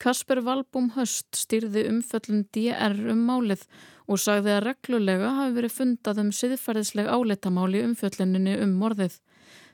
Kasper 0.00 0.40
Valbúm 0.46 0.94
Höst 0.94 1.36
styrði 1.36 1.82
umföllum 1.90 2.46
DR 2.54 2.96
um 3.12 3.20
málið 3.28 3.66
og 4.08 4.16
sagði 4.22 4.54
að 4.54 4.64
reglulega 4.70 5.28
hafi 5.42 5.52
verið 5.58 5.74
fundað 5.74 6.20
um 6.22 6.30
siðferðisleg 6.32 7.06
áletamáli 7.10 7.82
umfölluninni 7.84 8.54
um 8.62 8.72
morðið. 8.80 9.18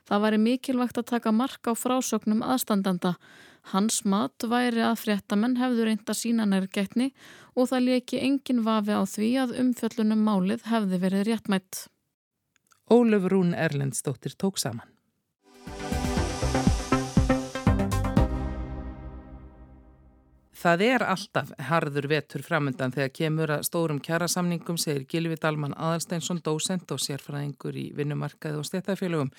Það 0.08 0.22
væri 0.24 0.38
mikilvægt 0.40 0.98
að 0.98 1.10
taka 1.12 1.30
mark 1.32 1.62
á 1.70 1.72
frásögnum 1.78 2.42
aðstandanda 2.42 3.14
Hans 3.73 4.02
mat 4.04 4.44
væri 4.44 4.83
að 4.85 4.99
fréttamenn 5.00 5.56
hefðu 5.56 5.87
reynda 5.88 6.14
sína 6.16 6.44
nærgætni 6.49 7.12
og 7.56 7.71
það 7.71 7.87
leki 7.88 8.21
engin 8.21 8.64
vafi 8.66 8.92
á 8.92 9.02
því 9.09 9.30
að 9.40 9.54
umfjöllunum 9.62 10.25
málið 10.26 10.66
hefði 10.68 11.00
verið 11.06 11.28
réttmætt. 11.30 11.87
Ólöf 12.92 13.30
Rún 13.33 13.54
Erlendstóttir 13.56 14.37
tók 14.37 14.61
saman. 14.61 14.90
Það 20.64 20.83
er 20.85 21.02
alltaf 21.04 21.50
harður 21.68 22.06
vetur 22.09 22.44
framöndan 22.44 22.92
þegar 22.92 23.11
kemur 23.12 23.50
að 23.52 23.66
stórum 23.68 23.99
kjærasamningum, 24.00 24.78
segir 24.80 25.04
Gilvi 25.09 25.37
Dalman 25.37 25.75
Aðalsteinsson, 25.76 26.40
dósent 26.40 26.88
og 26.94 27.02
sérfræðingur 27.04 27.76
í 27.76 27.90
vinnumarkaði 27.97 28.61
og 28.61 28.64
stéttafélögum 28.64 29.33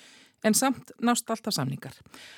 en 0.46 0.54
samt 0.54 0.92
nást 1.02 1.30
alltaf 1.30 1.54
samningar. 1.54 1.94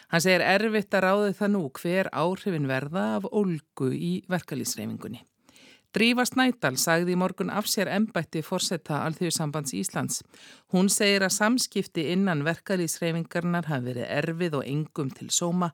Hann 0.08 0.24
segir 0.24 0.44
erfitt 0.44 0.94
að 0.96 1.04
ráði 1.04 1.32
það 1.38 1.54
nú 1.54 1.64
hver 1.80 2.10
áhrifin 2.12 2.68
verða 2.70 3.08
af 3.18 3.28
ólgu 3.28 3.90
í 3.92 4.12
verkalýsreifingunni. 4.32 5.24
Drífa 5.96 6.26
Snædal 6.28 6.76
sagði 6.76 7.14
í 7.14 7.18
morgun 7.18 7.48
af 7.48 7.68
sér 7.70 7.88
embætti 7.88 8.42
fórsetta 8.44 9.00
Alþjóðsambands 9.06 9.72
Íslands. 9.72 10.20
Hún 10.72 10.90
segir 10.92 11.24
að 11.24 11.36
samskipti 11.38 12.10
innan 12.12 12.44
verkalýsreifingarnar 12.44 13.70
hafi 13.70 13.88
verið 13.94 14.10
erfið 14.18 14.58
og 14.60 14.66
engum 14.68 15.12
til 15.16 15.30
sóma 15.32 15.70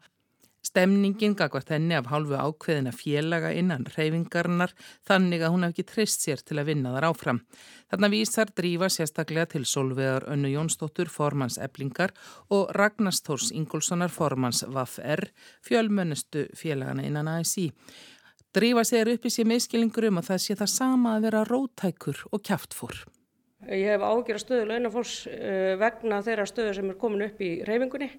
Stemningin 0.75 1.37
gagvart 1.39 1.69
henni 1.71 1.95
af 1.95 2.09
hálfu 2.11 2.35
ákveðina 2.35 2.91
félaga 2.91 3.53
innan 3.55 3.85
reyfingarnar 3.95 4.73
þannig 5.07 5.45
að 5.47 5.53
hún 5.55 5.63
hef 5.63 5.71
ekki 5.77 5.85
trist 5.87 6.25
sér 6.27 6.43
til 6.43 6.59
að 6.59 6.73
vinna 6.73 6.91
þar 6.97 7.07
áfram. 7.13 7.39
Þarna 7.93 8.11
vísar 8.11 8.51
drífa 8.59 8.89
sérstaklega 8.91 9.53
til 9.53 9.63
Solvegar 9.71 10.27
Önnu 10.35 10.51
Jónsdóttur 10.51 11.13
formans 11.15 11.61
eblingar 11.63 12.11
og 12.51 12.75
Ragnarstórs 12.75 13.53
Ingólfssonar 13.55 14.11
formans 14.11 14.65
VAF-R 14.67 15.29
fjölmönnustu 15.63 16.49
félagana 16.59 17.07
innan 17.07 17.31
ASI. 17.37 17.69
Drífa 18.51 18.83
segir 18.83 19.15
upp 19.15 19.31
í 19.31 19.31
sér 19.31 19.47
meðskilingur 19.55 20.11
um 20.11 20.19
að 20.25 20.33
það 20.33 20.47
sé 20.49 20.59
það 20.59 20.75
sama 20.75 21.15
að 21.15 21.29
vera 21.29 21.49
rótækur 21.53 22.29
og 22.33 22.49
kjáftfór. 22.51 23.05
Ég 23.71 23.95
hef 23.95 24.03
ágjör 24.03 24.41
að 24.41 24.47
stöðu 24.49 24.73
launafólks 24.73 25.19
eh, 25.31 25.77
vegna 25.79 26.25
þeirra 26.27 26.51
stöðu 26.51 26.81
sem 26.81 26.91
er 26.91 26.99
komin 26.99 27.31
upp 27.31 27.39
í 27.39 27.61
reyfingunni 27.63 28.17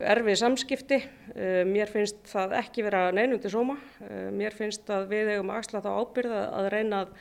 erfið 0.00 0.38
samskipti. 0.40 0.98
Eh, 1.34 1.62
mér 1.68 1.90
finnst 1.92 2.22
það 2.28 2.56
ekki 2.60 2.84
vera 2.86 3.08
neinundi 3.16 3.50
sóma. 3.52 3.78
Eh, 4.04 4.28
mér 4.34 4.54
finnst 4.56 4.88
að 4.92 5.08
við 5.12 5.34
eigum 5.34 5.52
að 5.52 5.60
axla 5.62 5.82
þá 5.84 5.90
ábyrða 5.96 6.42
að 6.60 6.70
reyna 6.74 7.02
að, 7.04 7.12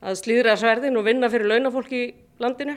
að 0.00 0.18
slíðra 0.22 0.56
sverðin 0.56 0.98
og 1.00 1.06
vinna 1.06 1.30
fyrir 1.30 1.50
launafólk 1.50 1.92
í 1.92 2.04
landinu 2.40 2.76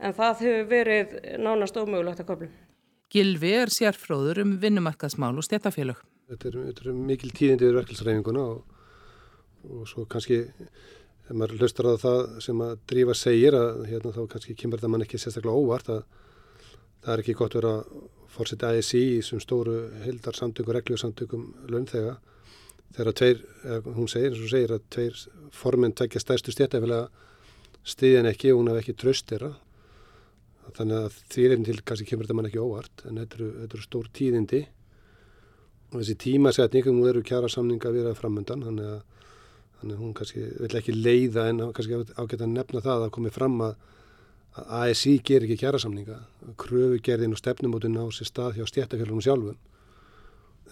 en 0.00 0.16
það 0.16 0.44
hefur 0.44 0.70
verið 0.70 1.16
nánast 1.40 1.76
ómögulegt 1.76 2.20
að 2.20 2.30
köflum. 2.30 2.54
Gilvi 3.12 3.52
er 3.54 3.70
sérfróður 3.70 4.42
um 4.42 4.56
vinnumarkaðsmál 4.60 5.36
og 5.36 5.46
stéttafélög. 5.46 6.00
Þetta 6.26 6.48
er, 6.48 6.56
þetta 6.70 6.88
er 6.88 6.96
mikil 7.06 7.30
tíðindi 7.30 7.68
yfir 7.68 7.78
verkefnsreifinguna 7.80 8.42
og, 8.42 8.64
og 9.70 9.86
svo 9.88 10.04
kannski 10.10 10.40
ef 11.26 11.34
maður 11.34 11.60
hlustar 11.60 11.88
á 11.90 11.94
það 12.02 12.20
sem 12.42 12.60
að 12.66 12.72
drífa 12.90 13.14
segir 13.18 13.54
að 13.58 13.84
hérna, 13.90 14.14
þá 14.14 14.22
kannski 14.32 14.56
kemur 14.58 14.80
þetta 14.80 14.90
mann 14.90 15.06
ekki 15.06 15.20
sérstaklega 15.22 15.62
óvart 15.62 15.90
að 15.94 16.02
það 17.04 17.12
er 17.14 17.22
ekki 17.22 17.36
gott 17.38 17.56
verið 17.58 17.78
að 17.78 18.04
fórseti 18.36 18.68
ASI 18.68 19.02
í 19.02 19.18
þessum 19.18 19.42
stóru 19.42 19.76
hildarsamtökum, 20.04 20.76
regljóðsamtökum 20.76 21.46
launþega 21.72 22.16
þegar 22.96 23.16
tveir, 23.18 23.40
hún 23.84 24.08
segir, 24.08 24.32
eins 24.32 24.42
og 24.42 24.52
segir 24.52 24.74
að 24.76 24.84
tveir 24.94 25.22
formin 25.56 25.94
tvekja 25.96 26.22
stærstu 26.22 26.54
stjættafélag 26.54 27.10
stiðjan 27.86 28.28
ekki 28.30 28.52
og 28.52 28.62
hún 28.62 28.72
hef 28.72 28.80
ekki 28.82 28.96
tröst 28.98 29.28
þeirra. 29.30 29.52
Þannig 30.76 31.04
að 31.04 31.18
því 31.32 31.44
einn 31.54 31.66
til 31.66 31.76
kannski 31.86 32.08
kemur 32.08 32.26
þetta 32.26 32.38
mann 32.38 32.48
ekki 32.48 32.62
óvart 32.62 33.04
en 33.06 33.20
þetta 33.20 33.38
eru, 33.38 33.50
þetta 33.60 33.78
eru 33.78 33.84
stór 33.84 34.08
tíðindi. 34.18 34.62
Og 35.92 36.00
þessi 36.00 36.16
tímasetning 36.24 36.88
nú 36.90 37.06
eru 37.06 37.22
kjara 37.26 37.50
samninga 37.52 37.90
að 37.90 38.00
vera 38.00 38.16
framöndan 38.18 38.64
þannig 38.66 38.88
að, 38.96 39.28
þannig 39.80 39.94
að 39.94 40.02
hún 40.02 40.16
kannski 40.18 40.46
vil 40.64 40.80
ekki 40.80 40.96
leiða 40.96 41.46
en 41.52 41.62
kannski 41.76 42.00
ágæta 42.16 42.48
að 42.48 42.56
nefna 42.56 42.82
það 42.88 43.06
að 43.06 43.14
komi 43.18 43.32
fram 43.34 43.60
að 43.68 43.76
að 44.56 44.68
ASI 44.80 45.18
ger 45.24 45.44
ekki 45.44 45.58
kjærasamninga 45.60 46.16
kröfugerðin 46.60 47.34
og 47.36 47.40
stefnumótun 47.40 47.98
á 48.00 48.04
sér 48.14 48.30
stað 48.30 48.56
hjá 48.56 48.68
stjættafélagum 48.70 49.20
sjálfum. 49.24 49.58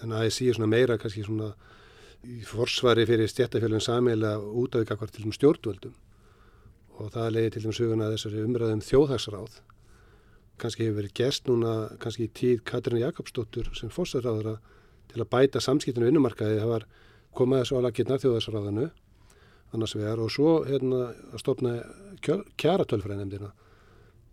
En 0.02 0.14
ASI 0.16 0.48
er 0.48 0.56
svona 0.56 0.70
meira 0.72 0.96
kannski 1.00 1.24
svona 1.26 1.50
í 2.24 2.40
forsvari 2.48 3.04
fyrir 3.08 3.28
stjættafélagum 3.28 3.84
samíla 3.84 4.38
út 4.40 4.74
af 4.74 4.86
ykkar 4.86 5.12
til 5.12 5.28
stjórnvöldum. 5.36 5.92
Og 6.96 7.12
það 7.12 7.32
leiði 7.34 7.50
til 7.52 7.64
þeim 7.64 7.76
söguna 7.76 8.10
þessari 8.14 8.44
umræðum 8.46 8.84
þjóðhagsráð. 8.88 9.60
Kannski 10.62 10.86
hefur 10.86 11.00
verið 11.02 11.16
gerst 11.18 11.48
núna 11.50 11.74
kannski 12.00 12.28
í 12.28 12.32
tíð 12.32 12.62
Katrín 12.64 13.02
Jakobsdóttur 13.02 13.72
sem 13.76 13.90
fórsæðráðara 13.92 14.60
til 15.10 15.20
að 15.20 15.30
bæta 15.34 15.60
samskiptinu 15.60 16.08
innumarkaði 16.08 16.60
það 16.62 16.70
var 16.70 16.86
komaði 17.34 17.68
svo 17.68 17.80
að 17.80 17.88
lakirna 17.88 18.20
þjóðhagsráðanu 18.22 18.86
annars 19.74 19.96
vegar 19.98 20.22
og 20.22 20.30
svo 20.30 20.60
hérna 20.68 21.08
að 21.34 21.42
stopna 21.42 21.74
kjaratölfræðinemdina 22.22 23.50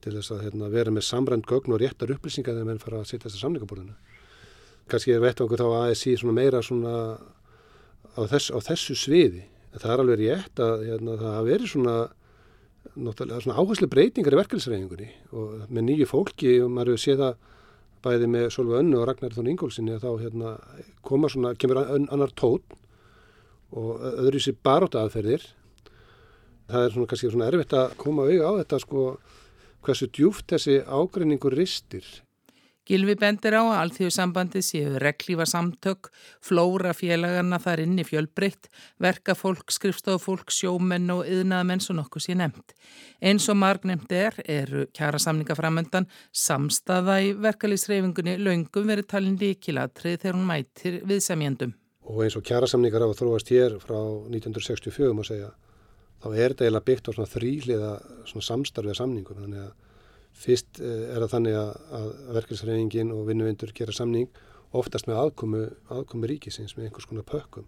til 0.01 0.15
þess 0.15 0.34
að 0.34 0.46
hérna, 0.48 0.70
vera 0.74 0.93
með 0.93 1.05
samrænt 1.08 1.48
gögn 1.50 1.75
og 1.75 1.81
réttar 1.81 2.13
upplýsingar 2.15 2.55
þegar 2.58 2.70
menn 2.70 2.81
fara 2.81 3.01
að 3.01 3.12
setja 3.12 3.27
þess 3.27 3.38
að 3.38 3.46
samlingaborðinu. 3.46 3.96
Kanski 4.91 5.13
er 5.15 5.24
vettvangur 5.24 5.62
þá 5.62 5.67
að 5.67 5.91
ASI 5.91 6.15
svona 6.20 6.36
meira 6.36 6.62
svona 6.65 6.96
á, 8.17 8.22
þess, 8.31 8.50
á 8.51 8.60
þessu 8.65 8.98
sviði. 8.98 9.46
Það 9.77 9.93
er 9.93 10.03
alveg 10.03 10.20
rétt 10.20 10.63
að 10.63 10.84
hérna, 10.89 11.20
það 11.22 11.38
hafi 11.38 11.51
verið 11.53 11.72
svona, 11.72 11.96
svona 13.46 13.58
áherslu 13.62 13.88
breytingar 13.91 14.36
í 14.36 14.41
verkefnisreiningunni 14.41 15.10
og 15.38 15.63
með 15.70 15.88
nýju 15.88 16.10
fólki 16.10 16.58
og 16.65 16.74
maður 16.74 16.96
hefur 16.96 17.05
séð 17.05 17.24
það 17.24 17.48
bæði 18.01 18.29
með 18.34 18.48
Solveig 18.55 18.81
Önnu 18.81 19.00
og 19.00 19.08
Ragnar 19.08 19.36
Þón 19.36 19.51
Ingólfsinni 19.53 19.96
að 19.96 20.05
þá 20.08 20.12
hérna, 20.25 20.53
svona, 21.29 21.53
kemur 21.62 21.81
annar 21.86 22.34
tón 22.34 22.63
og 23.72 24.01
öðru 24.01 24.41
sér 24.41 24.58
baróta 24.65 25.03
aðferðir. 25.05 25.46
Það 26.72 26.86
er 26.86 26.96
svona 26.96 27.12
kannski 27.12 27.31
svona 27.31 27.51
erfitt 27.51 27.75
að 27.77 27.93
koma 28.00 28.25
auðvitað 28.25 28.50
á 28.50 28.60
þetta 28.62 28.79
sko 28.81 29.05
hversu 29.85 30.09
djúft 30.11 30.51
þessi 30.51 30.81
ágreiningur 30.85 31.55
ristir. 31.57 32.05
Gilvi 32.91 33.13
bendir 33.15 33.53
á 33.53 33.61
að 33.61 33.77
alþjóðsambandið 33.77 34.63
séu 34.65 34.95
reglífa 35.00 35.45
samtök, 35.45 36.09
flóra 36.41 36.95
félagarna 36.97 37.59
þar 37.61 37.83
inni 37.83 38.03
fjölbreytt, 38.03 38.71
verkafólk, 39.00 39.69
skrifstofólk, 39.71 40.50
sjómenn 40.51 41.13
og 41.13 41.21
yðnaðamenn 41.29 41.83
svo 41.83 41.95
nokkuð 42.00 42.25
sé 42.25 42.35
nefnt. 42.39 42.73
Eins 43.21 43.45
og 43.53 43.59
marg 43.61 43.85
nefnt 43.85 44.11
er, 44.17 44.39
eru 44.50 44.88
kjara 44.97 45.21
samningaframöndan 45.21 46.09
samstaða 46.33 47.19
í 47.21 47.31
verkalýsreifingunni 47.38 48.39
laungum 48.41 48.89
verið 48.89 49.11
talin 49.13 49.38
líkilatrið 49.39 50.17
þegar 50.25 50.39
hún 50.39 50.50
mætir 50.50 51.01
viðsamjendum. 51.05 51.75
Og 52.09 52.25
eins 52.25 52.35
og 52.35 52.43
kjara 52.43 52.67
samningar 52.67 53.05
hafa 53.05 53.21
þróast 53.21 53.53
hér 53.53 53.77
frá 53.79 54.00
1964 54.01 55.13
má 55.13 55.21
segja 55.27 55.53
þá 56.21 56.27
er 56.31 56.53
þetta 56.53 56.65
eiginlega 56.67 56.87
byggt 56.89 57.09
á 57.09 57.11
svona 57.15 57.31
þrýliða 57.31 57.91
svona 58.29 58.47
samstarfið 58.47 58.97
samningum 58.99 59.41
þannig 59.41 59.63
að 59.65 59.71
fyrst 60.41 60.81
eh, 60.81 61.07
er 61.11 61.23
það 61.23 61.33
þannig 61.35 61.57
að, 61.59 61.71
að 61.97 62.09
verkefnsreyningin 62.37 63.13
og 63.15 63.25
vinnuvindur 63.29 63.73
gera 63.77 63.95
samning 63.95 64.29
oftast 64.77 65.09
með 65.09 65.19
aðkomu, 65.25 65.63
aðkomu 65.91 66.29
ríkisins 66.31 66.77
með 66.77 66.87
einhvers 66.87 67.09
konar 67.09 67.27
pökkum. 67.27 67.65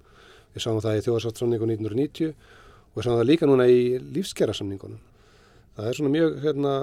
Við 0.53 0.63
sáum 0.63 0.79
það 0.83 0.99
í 0.99 1.03
þjóðarsáttssamningun 1.07 1.73
1990 1.73 2.31
og 2.31 2.95
við 2.99 3.07
sáum 3.07 3.17
það 3.19 3.27
líka 3.27 3.49
núna 3.49 3.67
í 3.67 3.81
lífskjara 4.15 4.55
samningunum. 4.55 5.01
Það 5.73 5.89
er 5.89 5.97
svona 5.97 6.13
mjög 6.13 6.39
hérna, 6.45 6.73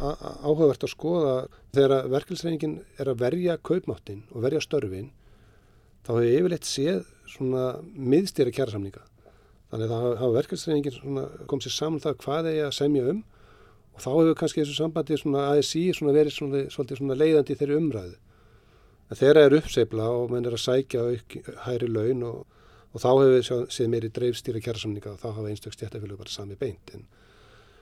áhugavert 0.00 0.84
að 0.86 0.92
skoða 0.94 1.34
þegar 1.74 2.10
verkefnsreyningin 2.10 2.78
er 2.98 3.10
að 3.12 3.20
verja 3.20 3.58
kaupmáttin 3.62 4.22
og 4.32 4.44
verja 4.46 4.62
störfin 4.64 5.10
þá 6.06 6.12
hefur 6.14 6.30
yfirleitt 6.30 6.68
séð 6.68 7.02
svona 7.28 7.64
miðstýra 7.84 8.54
kjara 8.54 8.74
samninga 8.74 9.04
Þannig 9.70 9.86
að 9.86 9.92
það 9.92 10.16
hafa 10.20 10.36
verkefnsreyningin 10.36 11.20
komið 11.50 11.66
sér 11.66 11.76
saman 11.76 11.98
um 11.98 12.02
það 12.04 12.16
hvað 12.24 12.48
er 12.50 12.56
ég 12.56 12.66
að 12.66 12.78
semja 12.78 13.04
um 13.12 13.20
og 13.94 14.02
þá 14.02 14.10
hefur 14.10 14.36
kannski 14.40 14.62
þessu 14.64 14.76
sambandi 14.78 15.18
ASI 15.44 15.84
verið 16.00 16.34
svona, 16.34 16.62
svolítið 16.72 17.14
leiðandi 17.20 17.56
þeirri 17.58 17.76
umræðu. 17.78 18.16
En 19.10 19.18
þeirra 19.18 19.44
er 19.46 19.56
uppseifla 19.58 20.08
og 20.14 20.30
menn 20.30 20.46
er 20.46 20.54
að 20.54 20.62
sækja 20.62 21.04
hæri 21.66 21.88
laun 21.90 22.22
og, 22.26 22.44
og 22.94 23.02
þá 23.02 23.10
hefur 23.10 23.70
séð 23.74 23.90
meiri 23.90 24.10
dreifstýra 24.14 24.62
kjærsamninga 24.62 25.14
og 25.14 25.22
þá 25.22 25.28
hafa 25.34 25.50
einstaklega 25.50 25.78
stjættafélag 25.78 26.20
bara 26.20 26.34
sami 26.34 26.58
beint. 26.58 26.94
En 26.94 27.06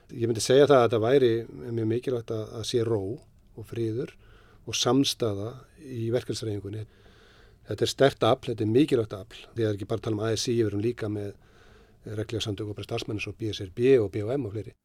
ég 0.09 0.25
myndi 0.25 0.41
segja 0.41 0.67
það 0.69 0.79
að 0.79 0.87
þetta 0.87 1.01
væri 1.05 1.33
mjög 1.69 1.91
mikilvægt 1.93 2.33
að, 2.33 2.45
að 2.57 2.65
sé 2.71 2.85
ró 2.85 3.01
og 3.13 3.69
fríður 3.69 4.15
og 4.65 4.77
samstaða 4.77 5.51
í 5.85 6.09
verkefnsreyningunni. 6.13 6.87
Þetta 7.69 7.85
er 7.85 7.93
stert 7.93 8.25
afl, 8.25 8.49
þetta 8.51 8.65
er 8.65 8.73
mikilvægt 8.73 9.13
afl. 9.17 9.43
Því 9.53 9.61
að 9.61 9.63
það 9.63 9.69
er 9.69 9.77
ekki 9.77 9.89
bara 9.89 10.01
að 10.01 10.07
tala 10.07 10.17
um 10.17 10.25
ASI, 10.25 10.57
við 10.57 10.71
erum 10.71 10.83
líka 10.83 11.09
með 11.13 11.35
reglega 12.17 12.45
samtök 12.45 12.73
og 12.73 12.85
starfsmennir 12.85 13.23
svo 13.23 13.35
BSRB 13.37 13.97
og 13.99 14.11
BOM 14.13 14.47
og 14.49 14.55
fleiri. 14.55 14.75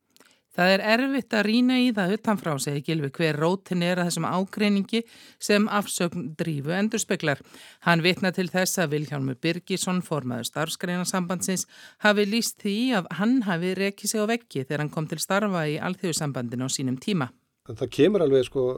Það 0.55 0.71
er 0.71 0.83
erfitt 0.87 1.35
að 1.35 1.47
rína 1.49 1.77
í 1.83 1.89
það 1.95 2.13
utanfrá, 2.15 2.53
segi 2.63 2.83
Gilvi, 2.87 3.09
hver 3.17 3.41
rótin 3.43 3.83
er 3.83 3.99
að 3.99 4.07
þessum 4.07 4.27
ágreiningi 4.29 5.01
sem 5.43 5.65
afsögn 5.67 6.29
drífu 6.39 6.71
endur 6.77 7.03
speklar. 7.03 7.43
Hann 7.83 8.05
vitna 8.07 8.31
til 8.35 8.47
þess 8.53 8.79
að 8.79 8.95
Vilhjálmur 8.95 9.41
Birgisson, 9.43 9.99
formaður 10.07 10.47
starfsgreinasambandsins, 10.53 11.67
hafi 12.07 12.29
líst 12.31 12.63
því 12.63 12.77
að 13.01 13.11
hann 13.19 13.41
hafi 13.49 13.75
rekið 13.81 14.13
sig 14.13 14.23
á 14.23 14.31
veggi 14.31 14.63
þegar 14.63 14.85
hann 14.85 14.95
kom 14.95 15.11
til 15.11 15.19
starfa 15.19 15.67
í 15.67 15.75
alþjóðsambandinu 15.91 16.71
á 16.71 16.75
sínum 16.77 17.03
tíma. 17.03 17.33
Það 17.67 17.91
kemur 17.99 18.23
alveg 18.23 18.47
sko 18.47 18.69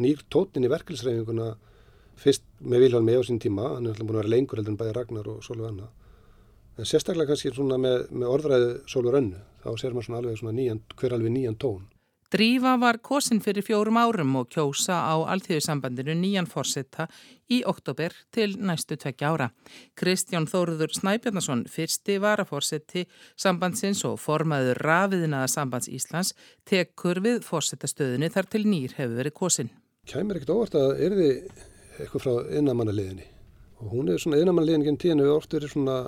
nýr 0.00 0.24
tótin 0.32 0.64
í 0.64 0.72
verkefnisreifinguna 0.72 1.52
fyrst 2.18 2.48
með 2.64 2.86
Vilhjálmi 2.86 3.20
á 3.20 3.22
sín 3.28 3.42
tíma, 3.42 3.74
hann 3.76 3.84
er 3.84 3.92
alltaf 3.92 4.08
búin 4.08 4.16
að 4.16 4.22
vera 4.24 4.32
lengur 4.32 4.62
heldur 4.62 4.72
en 4.72 4.80
bæði 4.80 4.96
Ragnar 4.96 5.28
og 5.28 5.44
Sólvi 5.44 5.68
Anna. 5.68 5.92
En 6.78 6.86
sérstaklega 6.86 7.32
kannski 7.32 7.50
svona 7.50 7.74
með, 7.82 8.04
með 8.14 8.32
orðræðu 8.36 8.74
Sólur 8.86 9.16
Önnu, 9.18 9.38
þá 9.64 9.70
ser 9.80 9.94
maður 9.94 10.06
svona 10.06 10.18
alveg 10.22 10.36
svona 10.38 10.52
nýjan, 10.54 10.82
hver 10.94 11.14
alveg 11.16 11.32
nýjan 11.34 11.56
tón. 11.58 11.88
Drífa 12.28 12.74
var 12.76 12.98
kosin 13.00 13.40
fyrir 13.40 13.64
fjórum 13.64 13.96
árum 13.96 14.34
og 14.36 14.50
kjósa 14.52 14.98
á 15.00 15.16
Alþjóðsambandinu 15.32 16.12
nýjan 16.12 16.46
fórsetta 16.46 17.06
í 17.48 17.62
oktober 17.66 18.12
til 18.30 18.52
næstu 18.60 18.98
tvekja 19.00 19.30
ára. 19.32 19.48
Kristján 19.96 20.46
Þóruður 20.46 20.92
Snæbjörnason, 20.92 21.64
fyrsti 21.72 22.18
varafórsetti 22.20 23.06
sambandsins 23.32 24.04
og 24.04 24.20
formaður 24.20 24.82
rafiðinaða 24.84 25.48
sambands 25.48 25.88
Íslands, 25.88 26.34
tekur 26.68 27.24
við 27.24 27.40
fórsettastöðinu 27.48 28.28
þar 28.36 28.52
til 28.52 28.62
nýr 28.68 28.94
hefur 29.00 29.18
verið 29.22 29.36
kosin. 29.40 29.72
Kæmur 30.06 30.36
ekkert 30.36 30.54
óvart 30.54 30.78
að 30.78 30.94
er 31.08 31.18
þið 31.18 31.34
eitthvað 31.98 32.22
frá 32.22 32.54
innamannaliðinni 32.60 33.26
og 33.80 33.92
hún 33.94 34.12
er 34.12 34.20
svona 34.20 34.38
innamannaliðin 34.42 34.84
genn 34.84 35.00
tíðan 35.00 35.24
við 35.24 35.32
oft 35.32 35.54
verið 35.56 35.72
svona 35.72 36.00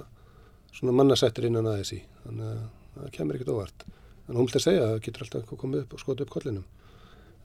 svona 0.77 0.95
mannasættir 0.97 1.49
innan 1.49 1.69
aðeins 1.71 1.95
í 1.97 2.01
þannig 2.25 2.53
að 2.53 2.63
það 2.95 3.11
kemur 3.17 3.39
ekkert 3.39 3.53
óvart. 3.55 3.85
En 4.29 4.39
hún 4.39 4.47
vil 4.47 4.55
það 4.55 4.67
segja 4.67 4.87
að 4.87 4.95
það 4.95 5.05
getur 5.07 5.27
alltaf 5.27 5.53
komið 5.65 5.85
upp 5.85 5.95
og 5.95 6.03
skota 6.03 6.27
upp 6.27 6.33
kollinum. 6.35 6.67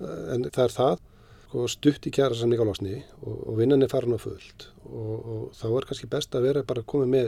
En 0.05 0.50
það 0.51 0.63
er 0.65 0.75
það 0.75 0.98
sko, 1.55 1.67
stutt 1.72 2.08
í 2.08 2.13
kjæra 2.13 2.36
sann 2.36 2.53
í 2.53 2.60
gálásni 2.60 3.01
og, 3.24 3.36
og 3.50 3.58
vinnan 3.60 3.84
er 3.84 3.91
farin 3.91 4.15
á 4.15 4.20
fullt 4.20 4.70
og, 4.86 5.15
og 5.15 5.44
þá 5.55 5.67
er 5.72 5.88
kannski 5.89 6.10
best 6.12 6.36
að 6.36 6.48
vera 6.50 6.63
bara 6.67 6.84
komið 6.84 7.12
með 7.12 7.27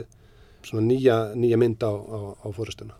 svona 0.66 0.84
nýja, 0.86 1.18
nýja 1.38 1.58
mynd 1.60 1.82
á, 1.82 1.92
á, 1.92 2.18
á 2.44 2.48
fórustuna 2.52 2.98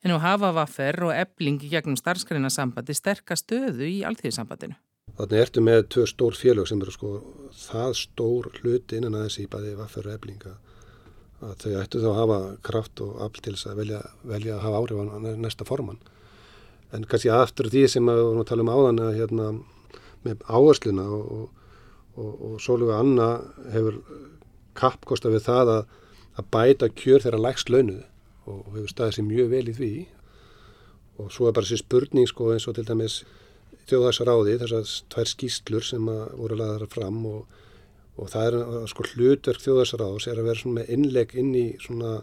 En 0.00 0.14
nú 0.14 0.20
hafa 0.22 0.48
vaffer 0.56 0.96
og 1.04 1.12
eblingi 1.12 1.68
gegnum 1.68 1.98
starfskreinarsambandi 2.00 2.96
sterkast 2.96 3.44
stöðu 3.44 3.84
í 3.84 4.00
alltíðsambandinu 4.08 4.78
Þannig 5.18 5.42
ertu 5.42 5.64
með 5.64 5.80
tvö 5.92 6.06
stór 6.08 6.36
félög 6.38 6.70
sem 6.70 6.80
eru 6.80 6.94
sko 6.94 7.12
það 7.66 7.96
stór 7.98 8.50
hluti 8.60 9.00
innan 9.00 9.18
aðeins 9.18 9.40
í 9.42 9.48
bæði 9.50 9.74
vaffer 9.76 10.08
og 10.08 10.16
eblinga 10.16 10.54
að 11.40 11.54
þau 11.62 11.74
ættu 11.80 12.00
þá 12.02 12.08
að 12.10 12.18
hafa 12.20 12.38
kraft 12.66 13.02
og 13.04 13.20
afl 13.24 13.44
til 13.44 13.54
þess 13.54 13.70
að 13.70 13.80
velja, 13.80 14.00
velja 14.28 14.56
að 14.56 14.64
hafa 14.66 14.80
áhrif 14.80 15.00
á 15.00 15.04
næsta 15.40 15.66
forman. 15.68 16.00
En 16.92 17.06
kannski 17.06 17.30
aftur 17.32 17.70
því 17.70 17.86
sem 17.88 18.10
við 18.10 18.22
vorum 18.24 18.42
að 18.42 18.50
tala 18.50 18.66
um 18.66 18.72
áðan 18.74 19.02
að 19.04 19.16
hérna 19.20 19.48
með 20.26 20.44
áhersluna 20.50 21.06
og, 21.16 21.48
og, 22.16 22.30
og, 22.30 22.54
Sólífa 22.60 23.00
Anna 23.00 23.28
hefur 23.72 24.00
kappkosta 24.76 25.32
við 25.32 25.46
það 25.46 25.74
að, 25.76 25.82
að 26.36 26.48
bæta 26.56 26.90
kjör 26.92 27.24
þeirra 27.24 27.44
lægst 27.46 27.72
launuð 27.72 28.02
og 28.50 28.72
hefur 28.74 28.92
staðið 28.92 29.16
sér 29.16 29.28
mjög 29.28 29.52
vel 29.54 29.66
í 29.70 29.76
því 29.76 29.92
og 31.20 31.32
svo 31.34 31.48
er 31.48 31.56
bara 31.56 31.68
þessi 31.68 31.84
spurning 31.84 32.28
sko 32.28 32.50
eins 32.54 32.66
og 32.68 32.76
til 32.76 32.86
dæmis 32.88 33.20
þjóðarsráði 33.90 34.58
þessar 34.60 34.92
tvær 35.12 35.30
skýstlur 35.32 35.86
sem 35.86 36.06
voru 36.06 36.58
laðar 36.58 36.86
fram 36.92 37.20
og 37.28 37.60
og 38.20 38.30
það 38.32 38.46
er 38.48 38.58
uh, 38.60 38.84
sko 38.90 39.06
hlutverk 39.08 39.64
þjóðarsraðs 39.64 40.28
er 40.28 40.40
að 40.40 40.50
vera 40.50 40.62
svona 40.62 40.80
með 40.80 40.92
innleg 40.96 41.34
inn 41.40 41.50
í 41.56 41.66
svona, 41.80 42.20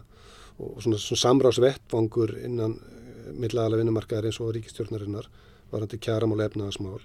svona, 0.56 1.00
svona 1.02 1.22
samráðsvettvangur 1.24 2.34
innan 2.46 2.78
uh, 2.78 3.30
millaðalega 3.34 3.82
vinnumarkaðar 3.82 4.30
eins 4.30 4.40
og 4.42 4.54
ríkistjórnarinnar 4.56 5.28
varandi 5.72 6.00
kjaramál 6.00 6.46
efnaðasmál. 6.46 7.02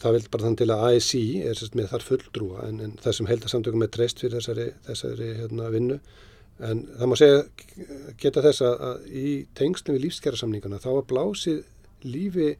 Það 0.00 0.16
vil 0.16 0.28
bara 0.32 0.46
þann 0.46 0.56
til 0.56 0.70
að 0.72 0.84
ASI 0.88 1.24
er 1.44 1.58
sérst 1.58 1.76
með 1.76 1.90
þar 1.90 2.06
fulldrúa 2.06 2.66
en, 2.70 2.80
en 2.86 2.96
þessum 3.04 3.28
heldarsamtökum 3.28 3.84
er 3.84 3.90
treyst 3.92 4.22
fyrir 4.22 4.38
þessari, 4.38 4.70
þessari 4.86 5.32
hérna, 5.42 5.68
vinnu 5.74 5.98
en 6.64 6.82
það 6.96 7.10
má 7.10 7.16
segja 7.20 7.42
geta 8.20 8.42
þess 8.44 8.64
að, 8.64 9.04
í 9.12 9.28
tengslum 9.56 9.96
við 9.96 10.06
lífskjærasamningana 10.06 10.80
þá 10.80 10.90
var 10.94 11.06
blásið 11.10 11.62
lífi 12.04 12.54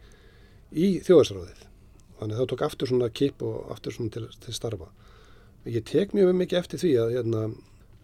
í 0.71 0.89
þjóðarsráðið. 1.05 1.67
Þannig 2.21 2.41
það 2.41 2.49
tók 2.53 2.65
aftur 2.67 2.91
svona 2.91 3.09
kip 3.21 3.45
og 3.45 3.73
aftur 3.73 3.97
svona 3.97 4.13
til, 4.13 4.27
til 4.45 4.57
starfa. 4.57 4.91
Ég 5.69 5.85
tek 5.85 6.15
mjög 6.17 6.31
mikið 6.39 6.59
eftir 6.59 6.81
því 6.81 6.91
að 7.03 7.11
hérna, 7.19 7.41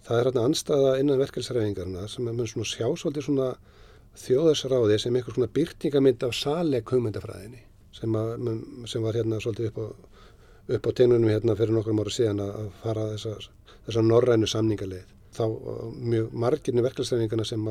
það 0.05 0.19
er 0.19 0.29
hérna 0.29 0.43
anstaða 0.45 0.91
innan 1.01 1.21
verkefælsræfingarna 1.23 2.03
sem 2.13 2.27
er 2.29 2.35
mun 2.37 2.49
svona 2.51 2.69
sjásvöldi 2.69 3.23
svona 3.25 3.47
þjóðarsráði 4.21 4.99
sem 5.01 5.17
eitthvað 5.17 5.39
svona 5.39 5.55
byrtingamind 5.57 6.27
af 6.27 6.35
saleg 6.37 6.93
hugmyndafræðinni 6.93 7.63
sem, 7.97 8.19
að, 8.21 8.35
sem 8.93 9.05
var 9.05 9.17
hérna 9.17 9.39
svolítið 9.41 9.71
upp 9.71 9.81
á, 9.81 9.87
upp 10.77 10.89
á 10.89 10.91
teinunum 11.01 11.33
hérna 11.33 11.57
fyrir 11.57 11.73
nokkrum 11.79 12.03
ára 12.05 12.13
síðan 12.13 12.45
að 12.45 12.69
fara 12.83 13.07
þessar, 13.15 13.49
þessar 13.87 14.07
norrænu 14.11 14.51
samningarleið. 14.53 15.17
Þá 15.37 15.45
mjög 16.13 16.37
margirni 16.45 16.85
verkefælsræfingarna 16.85 17.49
sem 17.49 17.65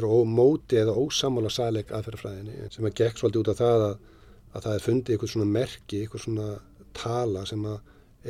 eru 0.00 0.14
ómóti 0.22 0.80
eða 0.80 0.96
ósamála 0.96 1.52
saleg 1.52 1.92
aðferðafræðinni 1.92 2.72
sem 2.72 2.88
að 2.88 2.96
gekk 3.02 3.20
svolítið 3.20 3.44
út 3.44 3.52
af 3.52 3.60
það 3.60 3.86
að, 3.90 3.94
að 4.54 4.64
það 4.64 4.72
er 4.74 4.88
fundið 4.88 5.14
eitthvað 5.14 5.34
svona 5.36 5.52
merki, 5.60 6.02
eitthvað 6.02 6.24
svona 6.24 6.50
tala 6.96 7.44
sem 7.52 7.68
að 7.68 7.78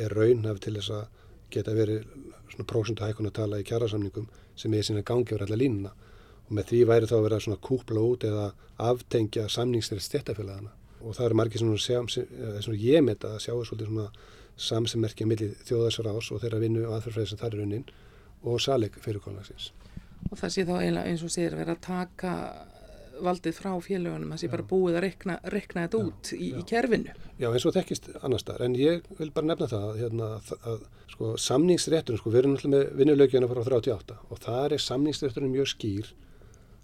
er 0.05 0.15
raunhaf 0.15 0.59
til 0.63 0.75
þess 0.77 0.93
að 0.95 1.05
geta 1.53 1.75
verið 1.77 2.05
svona 2.49 2.67
prósundu 2.69 3.05
hækkun 3.05 3.29
að 3.29 3.37
tala 3.39 3.59
í 3.59 3.67
kjærasamningum 3.67 4.27
sem 4.59 4.73
er 4.73 4.85
sína 4.85 5.05
gangi 5.05 5.33
verið 5.33 5.47
allar 5.47 5.61
línuna 5.63 5.93
og 6.47 6.51
með 6.57 6.71
því 6.71 6.81
væri 6.89 7.09
þá 7.09 7.15
að 7.19 7.25
vera 7.27 7.39
svona 7.45 7.63
kúpla 7.69 8.03
út 8.05 8.25
eða 8.25 8.49
aftengja 8.89 9.47
samningstæri 9.49 10.03
stjættafélagana 10.03 10.73
og 10.99 11.15
það 11.15 11.25
eru 11.25 11.39
margir 11.39 11.61
svona, 11.61 11.79
sem, 11.79 12.07
svona 12.09 12.79
ég 12.81 13.03
met 13.05 13.23
að 13.25 13.37
sjá 13.45 13.53
svolítið 13.53 13.91
svona 13.91 14.09
samsemmerkja 14.59 15.27
millir 15.27 15.53
þjóðarsar 15.67 16.09
ás 16.11 16.31
og 16.33 16.41
þeirra 16.43 16.59
vinnu 16.63 16.83
og 16.87 16.97
aðferðfræði 16.97 17.31
sem 17.31 17.39
það 17.39 17.49
er 17.49 17.59
raunin 17.61 17.85
og 18.43 18.59
saleg 18.63 18.97
fyrirkólagsins. 19.03 19.69
Og 20.29 20.35
það 20.39 20.53
sé 20.53 20.65
þá 20.67 20.73
eiginlega 20.79 21.11
eins 21.11 21.23
og 21.23 21.31
sér 21.33 21.55
verið 21.55 21.75
að 21.77 21.85
taka 21.85 22.33
valdið 23.25 23.57
frá 23.59 23.71
félagunum 23.83 24.31
að 24.35 24.41
sé 24.41 24.49
bara 24.51 24.65
búið 24.69 24.99
að 24.99 25.03
rekna, 25.05 25.35
rekna 25.53 25.83
þetta 25.85 25.99
já, 25.99 26.07
út 26.09 26.31
í, 26.35 26.49
í 26.59 26.63
kerfinu. 26.69 27.15
Já 27.41 27.49
eins 27.49 27.67
og 27.67 27.75
þekkist 27.75 28.09
annar 28.21 28.43
staðar. 28.43 28.65
En 28.67 28.77
ég 28.79 29.05
vil 29.19 29.29
bara 29.35 29.49
nefna 29.51 29.69
það 29.71 29.99
hérna, 29.99 30.31
að, 30.39 30.65
að 30.71 31.11
sko, 31.13 31.33
samningsrétturinn, 31.45 32.21
sko, 32.21 32.33
við 32.33 32.41
erum 32.43 32.55
alltaf 32.57 32.73
með 32.73 32.87
vinnulegjana 33.01 33.51
frá 33.51 33.61
38 33.65 34.17
og 34.29 34.43
það 34.45 34.75
er 34.77 34.85
samningsrétturinn 34.87 35.53
mjög 35.53 35.71
skýr. 35.75 36.11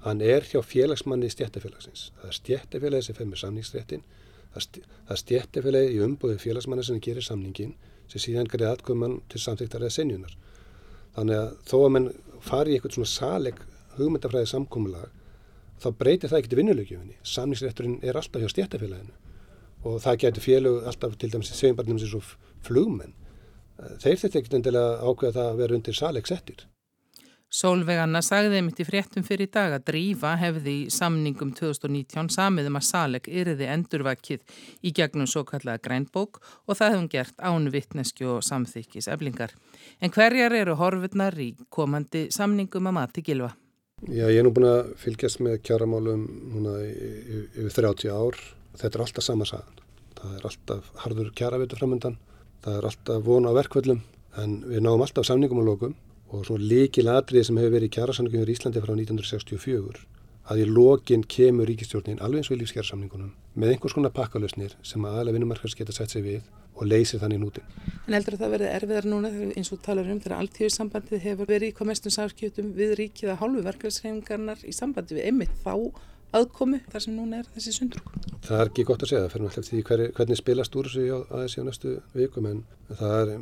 Hann 0.06 0.22
er 0.22 0.46
hjá 0.46 0.60
félagsmanni 0.62 1.32
stjættafélagsins 1.34 2.12
það 2.20 2.30
er 2.30 2.36
stjættafélagi 2.38 3.08
sem 3.08 3.16
fer 3.18 3.26
með 3.26 3.40
samningsréttin 3.42 4.04
það 4.54 4.76
er 5.16 5.20
stjættafélagi 5.22 5.96
í 5.96 6.02
umbúði 6.06 6.38
félagsmanni 6.44 6.86
sem 6.86 7.00
gerir 7.02 7.26
samningin 7.26 7.74
sem 8.12 8.22
síðan 8.22 8.50
greið 8.52 8.70
aðgöfum 8.70 9.16
til 9.32 9.42
samþyktar 9.42 9.88
eða 9.88 9.96
senjunar 9.96 10.36
þannig 11.16 11.42
að 11.42 11.56
þó 11.72 11.76
að 11.80 11.92
mann 11.96 12.10
fari 12.46 12.74
í 12.74 12.78
eitthvað 12.78 12.98
svona 13.00 13.12
saleg 13.12 13.62
hugmyndafræði 13.98 14.52
samkómulag 14.52 15.10
þá 15.82 15.90
breytir 16.00 16.32
það 16.32 16.42
ekkert 16.42 16.56
í 16.56 16.60
vinnulegjöfinni. 16.62 17.18
Samningsrétturinn 17.36 18.00
er 18.04 18.20
alltaf 18.20 18.44
hjá 18.44 18.52
stjættafélaginu 18.54 19.16
og 19.86 20.00
það 20.02 20.22
getur 20.24 20.46
félög 20.46 20.88
alltaf 20.90 21.18
til 21.22 21.30
dæmis 21.30 21.52
segjumbarnum 21.54 22.00
sem 22.02 22.10
svo 22.10 22.22
flugmenn. 22.66 23.14
Þeir 24.02 24.22
þetta 24.22 24.40
ekkert 24.40 24.56
endilega 24.60 25.04
ákveða 25.04 25.36
það 25.36 25.52
að 25.52 25.60
vera 25.62 25.78
undir 25.78 25.98
salegsettir. 25.98 26.64
Sólveganna 27.56 28.20
sagði 28.26 28.60
mitt 28.66 28.80
í 28.82 28.86
fréttum 28.88 29.24
fyrir 29.24 29.48
dag 29.54 29.72
að 29.78 29.86
Drífa 29.88 30.34
hefði 30.42 30.74
í 30.76 30.88
samningum 30.92 31.54
2019 31.56 32.32
samiðum 32.34 32.80
að 32.80 32.88
Saleg 32.88 33.30
yrði 33.30 33.70
endurvakið 33.72 34.58
í 34.82 34.92
gegnum 34.98 35.30
svo 35.30 35.46
kallega 35.48 35.80
grænbók 35.86 36.42
og 36.42 36.74
það 36.74 36.96
hefum 36.96 37.08
gert 37.14 37.38
án 37.40 37.70
vittnesku 37.72 38.28
og 38.34 38.42
samþykkis 38.44 39.08
eflingar. 39.14 39.54
En 40.02 40.12
hverjar 40.12 40.58
eru 40.58 40.76
horfurnar 40.82 41.38
í 41.40 41.54
komandi 41.70 42.26
samningum 42.34 42.90
að 42.92 42.98
mati 43.00 43.24
gilfa? 43.24 43.54
Já, 44.06 44.28
ég 44.30 44.38
er 44.38 44.46
nú 44.46 44.52
búin 44.54 44.68
að 44.70 44.92
fylgjast 45.02 45.40
með 45.42 45.62
kjáramálum 45.66 46.26
núna 46.54 46.76
yfir 46.86 47.74
30 47.74 48.12
ár. 48.14 48.38
Þetta 48.78 49.00
er 49.00 49.04
alltaf 49.06 49.26
sama 49.26 49.48
sagan. 49.50 49.80
Það 50.20 50.36
er 50.36 50.50
alltaf 50.50 50.90
harður 51.02 51.32
kjaravitur 51.38 51.82
framöndan, 51.82 52.20
það 52.66 52.78
er 52.80 52.90
alltaf 52.90 53.24
vona 53.26 53.54
á 53.54 53.58
verkvöldum, 53.58 54.04
en 54.42 54.60
við 54.68 54.84
náum 54.86 55.02
alltaf 55.02 55.26
samningum 55.26 55.64
og 55.64 55.70
lokum 55.72 55.96
og 56.34 56.46
svona 56.48 56.70
líkil 56.70 57.08
atrið 57.12 57.48
sem 57.48 57.58
hefur 57.60 57.74
verið 57.78 57.90
í 57.90 57.96
kjarasamningum 57.96 58.46
í 58.46 58.56
Íslandi 58.56 58.84
frá 58.84 58.94
1964 58.94 60.06
að 60.52 60.62
í 60.62 60.66
lokin 60.70 61.24
kemur 61.26 61.70
ríkistjórnin 61.70 62.22
alveg 62.22 62.44
eins 62.44 62.52
og 62.52 62.58
í 62.58 62.62
lífskjærasamningunum 62.62 63.32
með 63.58 63.72
einhvers 63.74 63.96
konar 63.98 64.14
pakkalösnir 64.14 64.76
sem 64.86 65.06
aðalega 65.06 65.40
vinnumarkars 65.40 65.78
geta 65.78 65.96
sett 65.96 66.14
sig 66.14 66.26
við 66.26 66.42
og 66.76 66.90
leysir 66.90 67.22
þannig 67.22 67.42
núti. 67.42 67.64
En 68.06 68.18
heldur 68.18 68.38
það 68.40 68.56
verið 68.56 68.74
erfiðar 68.76 69.08
núna 69.10 69.32
eins 69.56 69.72
og 69.74 69.82
talar 69.86 70.10
um 70.12 70.20
þegar 70.22 70.42
alltíðussambandið 70.44 71.24
hefur 71.26 71.50
verið 71.50 71.72
í 71.72 71.78
komestum 71.78 72.14
sáskjötum 72.14 72.74
við 72.78 72.98
ríkið 73.00 73.32
að 73.34 73.40
hálfu 73.42 73.64
verkefæðsreifingarnar 73.70 74.66
í 74.66 74.76
sambandi 74.76 75.18
við 75.18 75.30
einmitt 75.32 75.56
þá 75.64 75.74
aðkomi 76.36 76.82
þar 76.92 77.06
sem 77.06 77.16
núna 77.16 77.40
er 77.42 77.50
þessi 77.56 77.74
sundrúk? 77.78 78.12
Það 78.46 78.62
er 78.62 78.72
ekki 78.72 78.86
gott 78.88 79.06
að 79.06 79.12
segja, 79.12 79.24
það 79.24 79.34
fyrir 79.34 79.50
alltaf 79.50 79.70
því 79.70 79.82
hver, 79.88 80.06
hvernig 80.18 80.40
spilast 80.42 80.78
úr 80.78 80.90
þessu 80.92 81.20
aðeins 81.24 81.58
í 81.58 81.66
næstu 81.66 81.96
vikum 82.14 82.50
en 82.52 82.62
það 82.92 83.16
er 83.22 83.34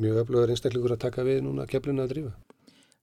mjög 0.00 0.22
öflugur 0.24 0.54
einstaklingur 0.54 0.96
að 0.96 1.04
taka 1.06 1.26
við 1.26 1.42
núna 1.46 1.68
keflinu 1.70 2.06
að 2.06 2.14
drífa. 2.14 2.34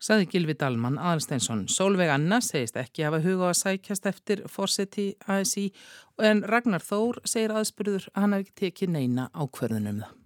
Saði 0.04 0.28
Gilvi 0.32 0.56
Dalman 0.60 1.00
Aðalsteinsson. 1.00 1.68
Solveig 1.72 2.12
Anna 2.12 2.42
segist 2.44 2.76
ekki 2.80 3.06
hafa 3.08 3.22
huga 3.24 3.52
að 3.52 3.60
sækjast 3.62 4.10
eftir 4.12 4.44
fórseti 4.52 5.14
ASI 5.32 5.70
en 6.20 6.44
Ragnar 6.44 6.84
Þór 6.84 7.22
segir 7.24 7.56
aðspurður 7.56 8.10
að 8.12 8.26
hann 8.26 8.36
hafi 8.38 8.50
ekki 8.50 8.60
tekið 8.66 8.94
neina 8.98 9.30
ákverðunum 9.32 10.04
það. 10.04 10.20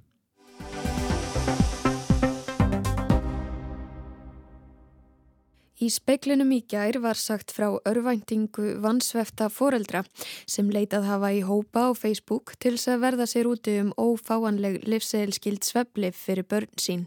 Í 5.77 5.91
speiklinum 5.93 6.49
í 6.55 6.63
gær 6.65 6.97
var 7.03 7.19
sagt 7.21 7.51
frá 7.53 7.67
örvæntingu 7.85 8.79
vansvefta 8.81 9.45
foreldra 9.53 10.01
sem 10.49 10.71
leitað 10.73 11.05
hafa 11.05 11.29
í 11.37 11.43
hópa 11.45 11.83
á 11.85 11.89
Facebook 11.93 12.55
til 12.57 12.73
þess 12.79 12.95
að 12.95 13.03
verða 13.03 13.27
sér 13.29 13.49
úti 13.51 13.75
um 13.83 13.91
ófáanleg 13.93 14.79
livseilskild 14.89 15.69
sveplif 15.69 16.17
fyrir 16.17 16.49
börn 16.49 16.73
sín. 16.81 17.05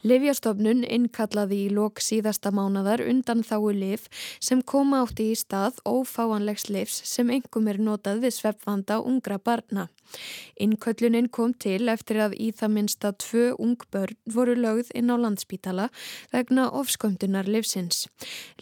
Livjastofnun 0.00 0.80
innkallaði 0.88 1.58
í 1.66 1.70
lok 1.76 2.00
síðasta 2.00 2.52
mánadar 2.56 3.02
undan 3.04 3.42
þáu 3.44 3.72
liv 3.76 4.06
sem 4.40 4.62
koma 4.62 5.02
átti 5.04 5.30
í 5.32 5.36
stað 5.36 5.82
ófáanlegs 5.84 6.70
livs 6.72 7.02
sem 7.10 7.30
engum 7.34 7.68
er 7.68 7.80
notað 7.82 8.22
við 8.24 8.36
sveppvanda 8.38 9.00
ungra 9.04 9.36
barna. 9.38 9.88
Innköllunin 10.60 11.28
kom 11.30 11.52
til 11.54 11.88
eftir 11.92 12.18
að 12.24 12.38
í 12.40 12.48
það 12.56 12.72
minsta 12.76 13.12
tvö 13.24 13.44
ung 13.58 13.84
börn 13.92 14.16
voru 14.34 14.56
lögð 14.58 14.90
inn 14.98 15.12
á 15.12 15.16
landspítala 15.20 15.90
vegna 16.32 16.70
ofskömmtunar 16.80 17.46
livsins. 17.46 18.08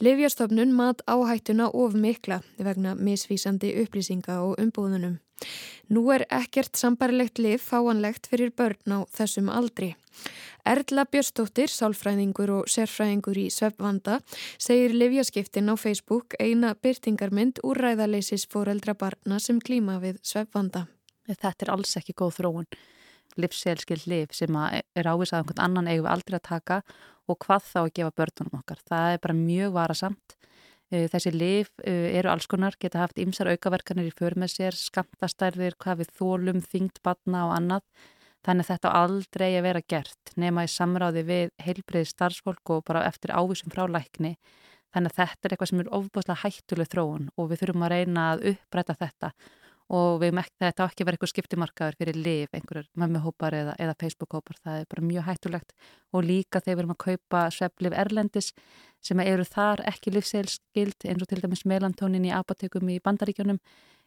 Livjastofnun 0.02 0.74
mat 0.74 1.06
áhættuna 1.06 1.70
of 1.70 1.94
mikla 1.94 2.42
vegna 2.58 2.94
misvísandi 2.98 3.72
upplýsinga 3.84 4.42
og 4.42 4.58
umbúðunum. 4.58 5.18
Nú 5.88 6.02
er 6.12 6.26
ekkert 6.34 6.76
sambarilegt 6.76 7.38
liv 7.38 7.62
fáanlegt 7.62 8.26
fyrir 8.28 8.50
börn 8.52 8.92
á 8.92 8.98
þessum 9.14 9.48
aldri. 9.48 9.94
Erla 10.68 11.06
Björstóttir, 11.08 11.70
sálfræðingur 11.72 12.50
og 12.58 12.68
sérfræðingur 12.68 13.38
í 13.40 13.46
Svefvanda, 13.54 14.18
segir 14.60 14.92
livjaskiptin 14.92 15.70
á 15.72 15.74
Facebook 15.80 16.36
eina 16.42 16.74
byrtingarmynd 16.76 17.62
úr 17.64 17.80
ræðaleysis 17.80 18.44
fóreldra 18.52 18.96
barna 18.98 19.38
sem 19.40 19.62
klíma 19.64 19.96
við 20.02 20.18
Svefvanda. 20.22 20.86
Þetta 21.28 21.54
er 21.64 21.72
alls 21.72 21.96
ekki 22.00 22.16
góð 22.18 22.40
þróun. 22.40 22.68
Livsselskild 23.38 24.08
liv 24.10 24.34
sem 24.36 24.56
er 24.58 25.08
ávisað 25.08 25.42
einhvern 25.42 25.64
annan 25.64 25.88
eigum 25.88 26.06
við 26.08 26.12
aldrei 26.12 26.38
að 26.40 26.48
taka 26.48 26.82
og 27.28 27.38
hvað 27.44 27.64
þá 27.68 27.80
að 27.82 27.94
gefa 27.98 28.16
börnunum 28.20 28.60
okkar. 28.60 28.82
Það 28.88 29.14
er 29.14 29.22
bara 29.24 29.38
mjög 29.38 29.74
varasamt. 29.76 30.36
Eh, 30.88 31.04
þessi 31.12 31.32
liv 31.34 31.68
eh, 31.84 32.16
eru 32.16 32.30
alls 32.32 32.48
konar, 32.48 32.76
geta 32.80 33.02
haft 33.02 33.18
ymsar 33.20 33.50
aukaverkanir 33.52 34.08
í 34.08 34.14
för 34.16 34.38
með 34.40 34.54
sér, 34.54 34.78
skamtastærðir, 34.78 35.76
hvað 35.80 36.02
við 36.02 36.14
þólum, 36.16 36.62
þyngt 36.64 37.02
batna 37.04 37.44
og 37.50 37.56
annað. 37.58 37.84
Þannig 38.46 38.64
að 38.64 38.72
þetta 38.72 38.94
aldrei 39.02 39.48
að 39.50 39.64
vera 39.66 39.84
gert 39.94 40.32
nema 40.38 40.64
í 40.64 40.72
samráði 40.72 41.24
við 41.26 41.52
heilbreið 41.64 42.10
starfsfólk 42.12 42.74
og 42.74 42.84
bara 42.86 43.04
eftir 43.08 43.34
ávísum 43.34 43.72
frá 43.74 43.84
lækni. 43.90 44.36
Þannig 44.94 45.12
að 45.12 45.18
þetta 45.20 45.48
er 45.48 45.54
eitthvað 45.54 45.70
sem 45.72 45.80
er 45.82 45.94
ofbúslega 45.98 46.42
hættuleg 46.44 46.90
þróun 46.92 47.30
og 47.36 47.50
við 47.50 47.62
þurfum 47.62 47.84
að 47.84 47.94
reyna 47.94 48.28
að 48.32 48.44
uppræta 48.52 48.96
þetta 48.98 49.32
og 49.88 50.18
við 50.20 50.34
mekta 50.36 50.66
þetta 50.66 50.86
ekki 50.86 51.04
verið 51.06 51.16
eitthvað 51.16 51.30
skiptimarkaður 51.32 51.96
fyrir 51.98 52.16
liv, 52.18 52.48
einhverjur 52.52 52.88
mömmuhópar 53.00 53.56
eða, 53.56 53.74
eða 53.80 53.96
Facebook-hópar. 54.02 54.58
Það 54.64 54.80
er 54.80 54.88
bara 54.92 55.06
mjög 55.08 55.28
hættulegt 55.28 55.72
og 56.12 56.26
líka 56.28 56.60
þegar 56.60 56.76
við 56.76 56.82
erum 56.82 56.94
að 56.94 57.04
kaupa 57.04 57.44
sveppliv 57.56 57.96
erlendis 58.04 58.50
sem 59.04 59.22
eru 59.24 59.46
þar 59.48 59.84
ekki 59.88 60.12
livseilskild 60.12 61.08
eins 61.08 61.24
og 61.24 61.30
til 61.30 61.40
dæmis 61.40 61.64
melantónin 61.68 62.28
í 62.28 62.34
apotekum 62.36 62.92
í 62.92 63.00
bandaríkjónum 63.00 63.60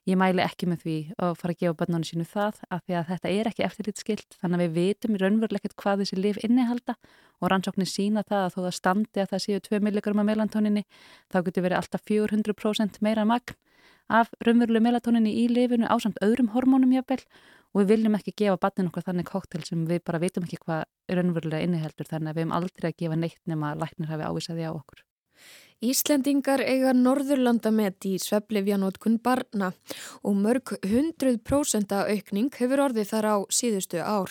Ég 0.10 0.18
mæli 0.18 0.42
ekki 0.42 0.66
með 0.66 0.80
því 0.82 0.94
að 1.22 1.34
fara 1.38 1.54
að 1.54 1.60
gefa 1.62 1.78
börnunum 1.78 2.06
sínu 2.08 2.24
það 2.26 2.62
af 2.74 2.80
því 2.88 2.96
að 2.98 3.10
þetta 3.12 3.32
er 3.38 3.50
ekki 3.52 3.66
eftirlitskilt 3.68 4.38
þannig 4.42 4.58
að 4.58 4.64
við 4.64 4.78
vitum 4.80 5.14
í 5.14 5.20
raunverulegt 5.22 5.76
hvað 5.78 6.02
þessi 6.02 6.18
lif 6.18 6.40
innihalda 6.42 6.96
og 7.38 7.52
rannsóknir 7.54 7.90
sína 7.90 8.24
það 8.26 8.46
að 8.48 8.56
þó 8.56 8.60
það 8.64 8.78
standi 8.80 9.22
að 9.22 9.30
það 9.36 9.44
séu 9.46 9.62
2 9.68 9.82
milligram 9.86 10.24
af 10.24 10.28
melantóninni 10.32 10.84
þá 11.30 11.38
getur 11.46 11.66
verið 11.68 11.78
alltaf 11.84 12.06
400% 12.10 12.98
meira 13.06 13.28
magn 13.30 13.54
af 14.10 14.34
raunverulegu 14.42 14.88
melantóninni 14.88 15.36
í 15.44 15.46
lifinu 15.54 15.86
á 15.86 15.96
samt 16.02 16.18
öðrum 16.26 16.50
hormónum 16.56 16.98
jábel 16.98 17.22
og 17.72 17.84
við 17.84 17.94
viljum 17.94 18.18
ekki 18.18 18.34
gefa 18.42 18.58
börnunum 18.58 18.90
okkur 18.90 19.06
þannig 19.06 19.30
koktel 19.30 19.62
sem 19.70 19.86
við 19.86 20.02
bara 20.02 20.24
vitum 20.26 20.50
ekki 20.50 20.64
hvað 20.66 20.84
raunverulega 21.14 21.62
innihaldur 21.70 22.10
þannig 22.10 22.34
að 22.34 22.42
við 22.42 22.48
hefum 22.48 22.58
aldrei 22.58 22.90
að 22.90 23.00
gefa 23.06 23.22
neitt 23.22 23.42
nema 23.46 23.76
læknir 23.78 24.10
hafi 24.10 24.26
ávisaði 24.34 24.66
á 24.66 24.74
okkur. 24.74 25.06
Íslendingar 25.82 26.62
eiga 26.62 26.92
norðurlandamet 26.94 28.06
í 28.06 28.12
svepplifjanótkun 28.22 29.16
barna 29.26 29.72
og 30.22 30.36
mörg 30.38 30.76
100% 30.86 31.96
aukning 31.98 32.52
hefur 32.54 32.84
orðið 32.84 33.08
þar 33.10 33.28
á 33.34 33.36
síðustu 33.50 33.98
ár. 33.98 34.30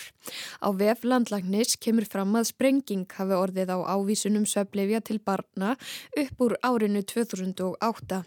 Á 0.63 0.71
vef 0.79 1.03
landlagnis 1.03 1.75
kemur 1.83 2.07
fram 2.07 2.39
að 2.39 2.53
sprenging 2.53 3.11
hafi 3.17 3.35
orðið 3.35 3.73
á 3.75 3.79
ávísunum 3.99 4.47
svepplifja 4.47 5.03
til 5.03 5.19
barna 5.19 5.73
upp 6.23 6.47
úr 6.47 6.55
árinu 6.63 7.03
2008. 7.03 8.23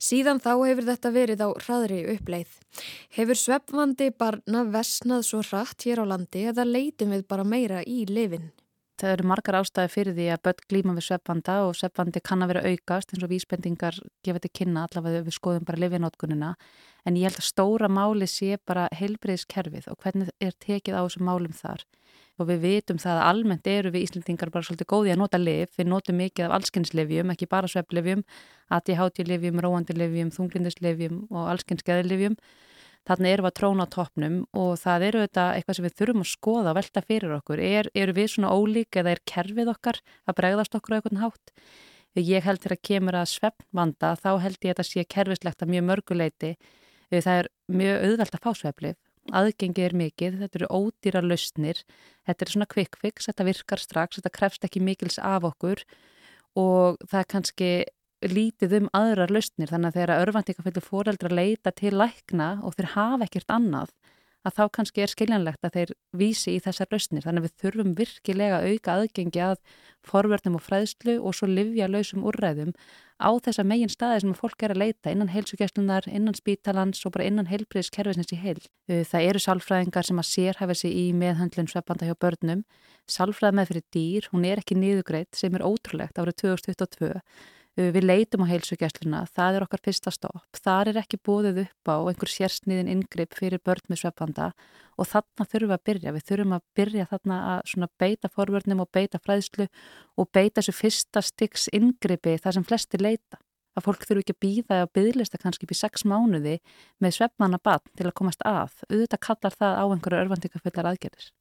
Síðan 0.00 0.40
þá 0.40 0.52
hefur 0.64 0.88
þetta 0.88 1.12
verið 1.12 1.44
á 1.44 1.48
hraðri 1.52 2.00
uppleið. 2.16 2.56
Hefur 3.12 3.42
sveppvandi 3.42 4.08
barna 4.16 4.64
vesnað 4.64 5.28
svo 5.28 5.44
hratt 5.44 5.84
hér 5.84 6.06
á 6.08 6.16
landi 6.16 6.48
eða 6.48 6.64
leitum 6.64 7.12
við 7.12 7.28
bara 7.28 7.44
meira 7.44 7.84
í 7.84 8.06
lifin? 8.08 8.48
Það 9.02 9.12
eru 9.16 9.24
margar 9.26 9.56
ástæði 9.58 9.90
fyrir 9.90 10.14
því 10.14 10.24
að 10.30 10.42
börn 10.46 10.66
glíma 10.70 10.92
við 10.94 11.04
sveppvanda 11.08 11.54
og 11.66 11.72
sveppvandi 11.74 12.20
kann 12.22 12.44
að 12.44 12.52
vera 12.52 12.60
aukast 12.70 13.10
eins 13.10 13.24
og 13.26 13.32
vísbendingar 13.32 13.96
gefa 14.22 14.38
þetta 14.38 14.50
kynna 14.60 14.84
allavega 14.86 15.24
við 15.26 15.34
skoðum 15.34 15.66
bara 15.66 15.80
lifinótkununa 15.82 16.50
en 17.02 17.18
ég 17.18 17.26
held 17.26 17.40
að 17.40 17.48
stóra 17.48 17.90
máli 17.90 18.28
sé 18.30 18.60
bara 18.62 18.86
heilbreyðskerfið 18.94 19.90
og 19.90 19.98
hvernig 20.06 20.30
er 20.38 20.54
tekið 20.54 20.94
á 20.94 21.02
þessum 21.02 21.26
málum 21.26 21.58
þar. 21.58 21.82
Og 22.38 22.46
við 22.52 22.62
vitum 22.62 23.02
það 23.02 23.18
að 23.18 23.30
almennt 23.32 23.70
eru 23.74 23.90
við 23.90 24.06
Íslandingar 24.06 24.54
bara 24.54 24.70
svolítið 24.70 24.92
góði 24.94 25.16
að 25.16 25.22
nota 25.24 25.42
lif, 25.42 25.74
við 25.74 25.90
notum 25.90 26.22
mikið 26.22 26.46
af 26.46 26.54
allskynslefjum, 26.60 27.34
ekki 27.34 27.50
bara 27.50 27.74
svepplefjum, 27.74 28.22
ADHD-lefjum, 28.70 29.58
róandilefjum, 29.66 30.30
þunglindisleifjum 30.38 31.24
og 31.26 31.50
allskynnskeðilefjum 31.56 32.38
Þannig 33.08 33.32
erum 33.34 33.46
við 33.46 33.50
að 33.50 33.56
tróna 33.58 33.84
á 33.88 33.92
toppnum 33.92 34.34
og 34.54 34.72
það 34.78 35.04
eru 35.08 35.22
þetta 35.24 35.46
eitthvað 35.56 35.78
sem 35.78 35.86
við 35.86 35.94
þurfum 35.98 36.22
að 36.22 36.28
skoða 36.30 36.70
og 36.70 36.76
velta 36.78 37.02
fyrir 37.02 37.32
okkur. 37.34 37.62
Er, 37.62 37.88
eru 37.98 38.14
við 38.14 38.28
svona 38.30 38.52
ólík 38.54 38.98
eða 39.00 39.14
er 39.16 39.22
kerfið 39.26 39.72
okkar 39.72 39.98
að 40.30 40.36
bregðast 40.38 40.76
okkur 40.78 40.94
á 40.94 40.96
einhvern 41.00 41.22
hátt? 41.24 41.54
Ég 42.14 42.44
held 42.44 42.68
að 42.68 42.76
kemur 42.84 43.16
að 43.18 43.30
svefnvanda, 43.32 44.12
þá 44.20 44.30
held 44.44 44.58
ég 44.60 44.70
að 44.70 44.76
þetta 44.76 44.86
sé 44.86 45.04
kerfislegt 45.08 45.64
að 45.64 45.72
mjög 45.72 45.86
mörguleiti. 45.88 46.52
Það 47.12 47.38
er 47.40 47.48
mjög 47.72 48.04
auðvelt 48.06 48.36
að 48.36 48.44
fá 48.44 48.52
sveflið. 48.60 48.98
Aðgengi 49.32 49.84
er 49.86 49.94
mikið, 49.94 50.38
þetta 50.42 50.58
eru 50.58 50.68
ódýra 50.74 51.22
lausnir, 51.22 51.82
þetta 52.26 52.44
er 52.44 52.52
svona 52.52 52.68
quick 52.70 52.98
fix, 52.98 53.28
þetta 53.30 53.46
virkar 53.46 53.82
strax, 53.82 54.18
þetta 54.18 54.32
krefst 54.34 54.66
ekki 54.66 54.82
mikils 54.82 55.18
af 55.22 55.46
okkur 55.46 55.84
og 56.58 56.98
það 57.06 57.20
er 57.20 57.28
kannski 57.30 57.70
lítið 58.30 58.78
um 58.80 58.88
aðrar 58.96 59.32
lausnir 59.34 59.70
þannig 59.70 59.92
að 59.92 59.98
þegar 59.98 60.24
örvandikaföldu 60.26 60.82
fóreldra 60.84 61.32
leita 61.32 61.72
til 61.74 61.94
lækna 61.96 62.54
og 62.62 62.76
þeir 62.76 62.92
hafa 62.96 63.28
ekkert 63.28 63.54
annað 63.54 63.94
að 64.42 64.56
þá 64.56 64.62
kannski 64.76 65.02
er 65.04 65.12
skiljanlegt 65.12 65.66
að 65.66 65.76
þeir 65.76 65.92
vísi 66.18 66.56
í 66.56 66.60
þessar 66.62 66.90
lausnir 66.90 67.24
þannig 67.24 67.42
að 67.42 67.46
við 67.46 67.62
þurfum 67.62 67.92
virkilega 67.98 68.58
auka 68.66 68.96
aðgengi 68.96 69.42
að 69.44 69.60
forverðnum 70.06 70.58
og 70.58 70.64
fræðslu 70.66 71.14
og 71.22 71.36
svo 71.38 71.48
livja 71.50 71.86
lausum 71.90 72.26
úrræðum 72.26 72.72
á 73.22 73.30
þessa 73.44 73.62
megin 73.66 73.92
staði 73.92 74.24
sem 74.24 74.34
fólk 74.34 74.66
er 74.66 74.74
að 74.74 74.82
leita 74.82 75.14
innan 75.14 75.30
heilsugjastlunar, 75.30 76.08
innan 76.10 76.34
spítalans 76.34 77.04
og 77.06 77.14
bara 77.14 77.28
innan 77.30 77.46
heilbriðskerfisins 77.46 78.34
í 78.34 78.40
heil. 78.42 78.58
Það 78.90 79.28
eru 79.28 79.42
sálfræðingar 79.44 80.08
sem 80.08 80.18
að 80.18 80.30
sérhæfa 80.32 80.78
sig 80.80 80.96
í 80.98 81.04
meðhandlun 81.14 81.70
sveppanda 81.70 82.08
hjá 82.08 82.16
börnum. 82.18 82.64
Sálfræð 83.06 83.54
með 83.54 83.70
fyrir 83.70 83.86
dýr, 83.94 84.30
hún 84.34 84.48
er 84.48 84.62
ekki 84.62 84.74
niðugreitt 84.74 85.38
sem 85.38 85.54
er 85.54 85.62
ótrúlegt 85.62 86.18
árið 86.18 86.40
2022 86.42 87.20
Við 87.72 88.04
leitum 88.04 88.42
á 88.44 88.50
heilsugjastluna, 88.50 89.22
það 89.32 89.56
er 89.56 89.64
okkar 89.64 89.80
fyrsta 89.80 90.10
stopp. 90.12 90.58
Það 90.60 90.90
er 90.90 90.98
ekki 91.00 91.16
búið 91.24 91.62
upp 91.62 91.88
á 91.88 91.96
einhver 92.04 92.28
sérsniðin 92.28 92.90
yngripp 92.92 93.32
fyrir 93.38 93.62
börn 93.64 93.86
með 93.88 94.02
sveppanda 94.02 94.50
og 95.00 95.08
þarna 95.08 95.46
þurfum 95.48 95.70
við 95.70 95.76
að 95.78 95.86
byrja. 95.88 96.12
Við 96.12 96.26
þurfum 96.28 96.52
að 96.58 96.66
byrja 96.76 97.08
þarna 97.14 97.38
að 97.56 97.94
beita 98.04 98.28
forvörnum 98.28 98.84
og 98.84 98.92
beita 98.92 99.22
fræðslu 99.24 99.70
og 100.20 100.28
beita 100.28 100.60
þessu 100.60 100.76
fyrsta 100.82 101.24
styggs 101.24 101.70
yngripi 101.72 102.36
þar 102.44 102.58
sem 102.58 102.68
flesti 102.68 103.00
leita. 103.00 103.40
Að 103.72 103.86
fólk 103.88 104.04
þurfu 104.04 104.20
ekki 104.20 104.36
að 104.36 104.42
býða 104.44 104.82
og 104.84 104.92
byðlista 104.92 105.40
kannski 105.40 105.64
upp 105.64 105.72
í 105.72 105.78
sex 105.80 106.04
mánuði 106.04 106.58
með 107.00 107.16
sveppmanna 107.16 107.56
bann 107.56 107.88
til 107.96 108.04
að 108.04 108.18
komast 108.20 108.44
að. 108.44 108.82
Auðvitað 108.90 109.24
kallar 109.30 109.56
það 109.56 109.80
á 109.80 109.84
einhverju 109.88 110.26
örfandikafullar 110.26 110.92
aðgerðis. 110.92 111.32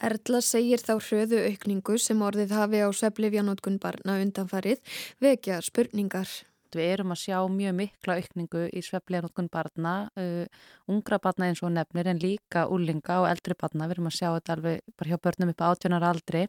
Erla 0.00 0.38
segir 0.40 0.80
þá 0.80 0.94
hröðu 0.96 1.42
aukningu 1.44 1.98
sem 2.00 2.20
orðið 2.24 2.54
hafi 2.56 2.78
á 2.80 2.88
sveplifjanótkun 2.88 3.74
barna 3.82 4.14
undanfarið 4.22 4.78
vekja 5.20 5.58
spurningar. 5.60 6.30
Við 6.72 6.92
erum 6.94 7.10
að 7.12 7.18
sjá 7.20 7.36
mjög 7.52 7.74
mikla 7.76 8.14
aukningu 8.16 8.62
í 8.72 8.80
sveplifjanótkun 8.86 9.50
barna, 9.52 9.92
uh, 10.16 10.46
ungra 10.88 11.18
barna 11.20 11.50
eins 11.50 11.60
og 11.60 11.74
nefnir 11.74 12.08
en 12.08 12.22
líka 12.22 12.62
úlinga 12.72 13.18
og 13.20 13.28
eldri 13.28 13.56
barna. 13.60 13.88
Við 13.90 13.98
erum 13.98 14.08
að 14.08 14.14
sjá 14.16 14.28
þetta 14.38 14.54
alveg 14.56 14.94
bara 14.96 15.10
hjá 15.10 15.20
börnum 15.26 15.52
upp 15.52 15.60
á 15.60 15.68
átjónar 15.68 16.06
aldri 16.08 16.46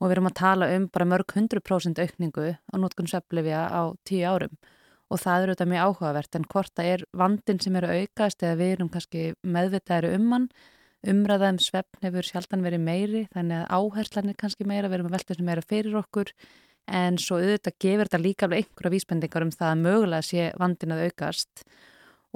og 0.00 0.08
við 0.08 0.14
erum 0.16 0.30
að 0.30 0.38
tala 0.40 0.68
um 0.74 0.88
bara 0.90 1.06
mörg 1.12 1.34
hundru 1.36 1.62
prósent 1.62 2.00
aukningu 2.02 2.48
á 2.58 2.74
nótkun 2.74 3.10
sveplifja 3.12 3.60
á 3.70 3.94
tíu 4.02 4.24
árum. 4.26 4.58
Og 5.14 5.22
það 5.22 5.44
eru 5.44 5.54
þetta 5.54 5.68
mjög 5.70 5.86
áhugavert 5.86 6.40
en 6.40 6.48
hvort 6.50 6.74
það 6.74 6.90
er 6.96 7.06
vandin 7.22 7.62
sem 7.62 7.78
eru 7.78 7.94
aukast 8.02 8.42
eða 8.42 8.58
við 8.58 8.74
erum 8.74 8.90
kannski 8.90 9.28
meðvitaðri 9.46 10.12
um 10.18 10.34
hann 10.34 10.50
umræðaðum 11.06 11.60
svefn 11.62 12.06
hefur 12.06 12.26
sjaldan 12.26 12.64
verið 12.64 12.82
meiri 12.82 13.26
þannig 13.34 13.60
að 13.64 13.76
áherslan 13.78 14.32
er 14.32 14.38
kannski 14.38 14.66
meira, 14.66 14.88
við 14.88 14.98
erum 14.98 15.10
að 15.10 15.14
velta 15.18 15.34
þessu 15.34 15.46
meira 15.46 15.64
fyrir 15.66 15.98
okkur. 16.00 16.32
En 16.88 17.18
svo 17.20 17.36
auðvitað 17.38 17.76
gefur 17.84 18.08
þetta 18.08 18.22
líka 18.22 18.46
alveg 18.46 18.64
einhverja 18.64 18.94
vísbendingar 18.96 19.44
um 19.44 19.52
það 19.52 19.70
að 19.70 19.82
mögulega 19.84 20.26
sé 20.26 20.48
vandin 20.58 20.94
að 20.96 21.04
aukast. 21.08 21.64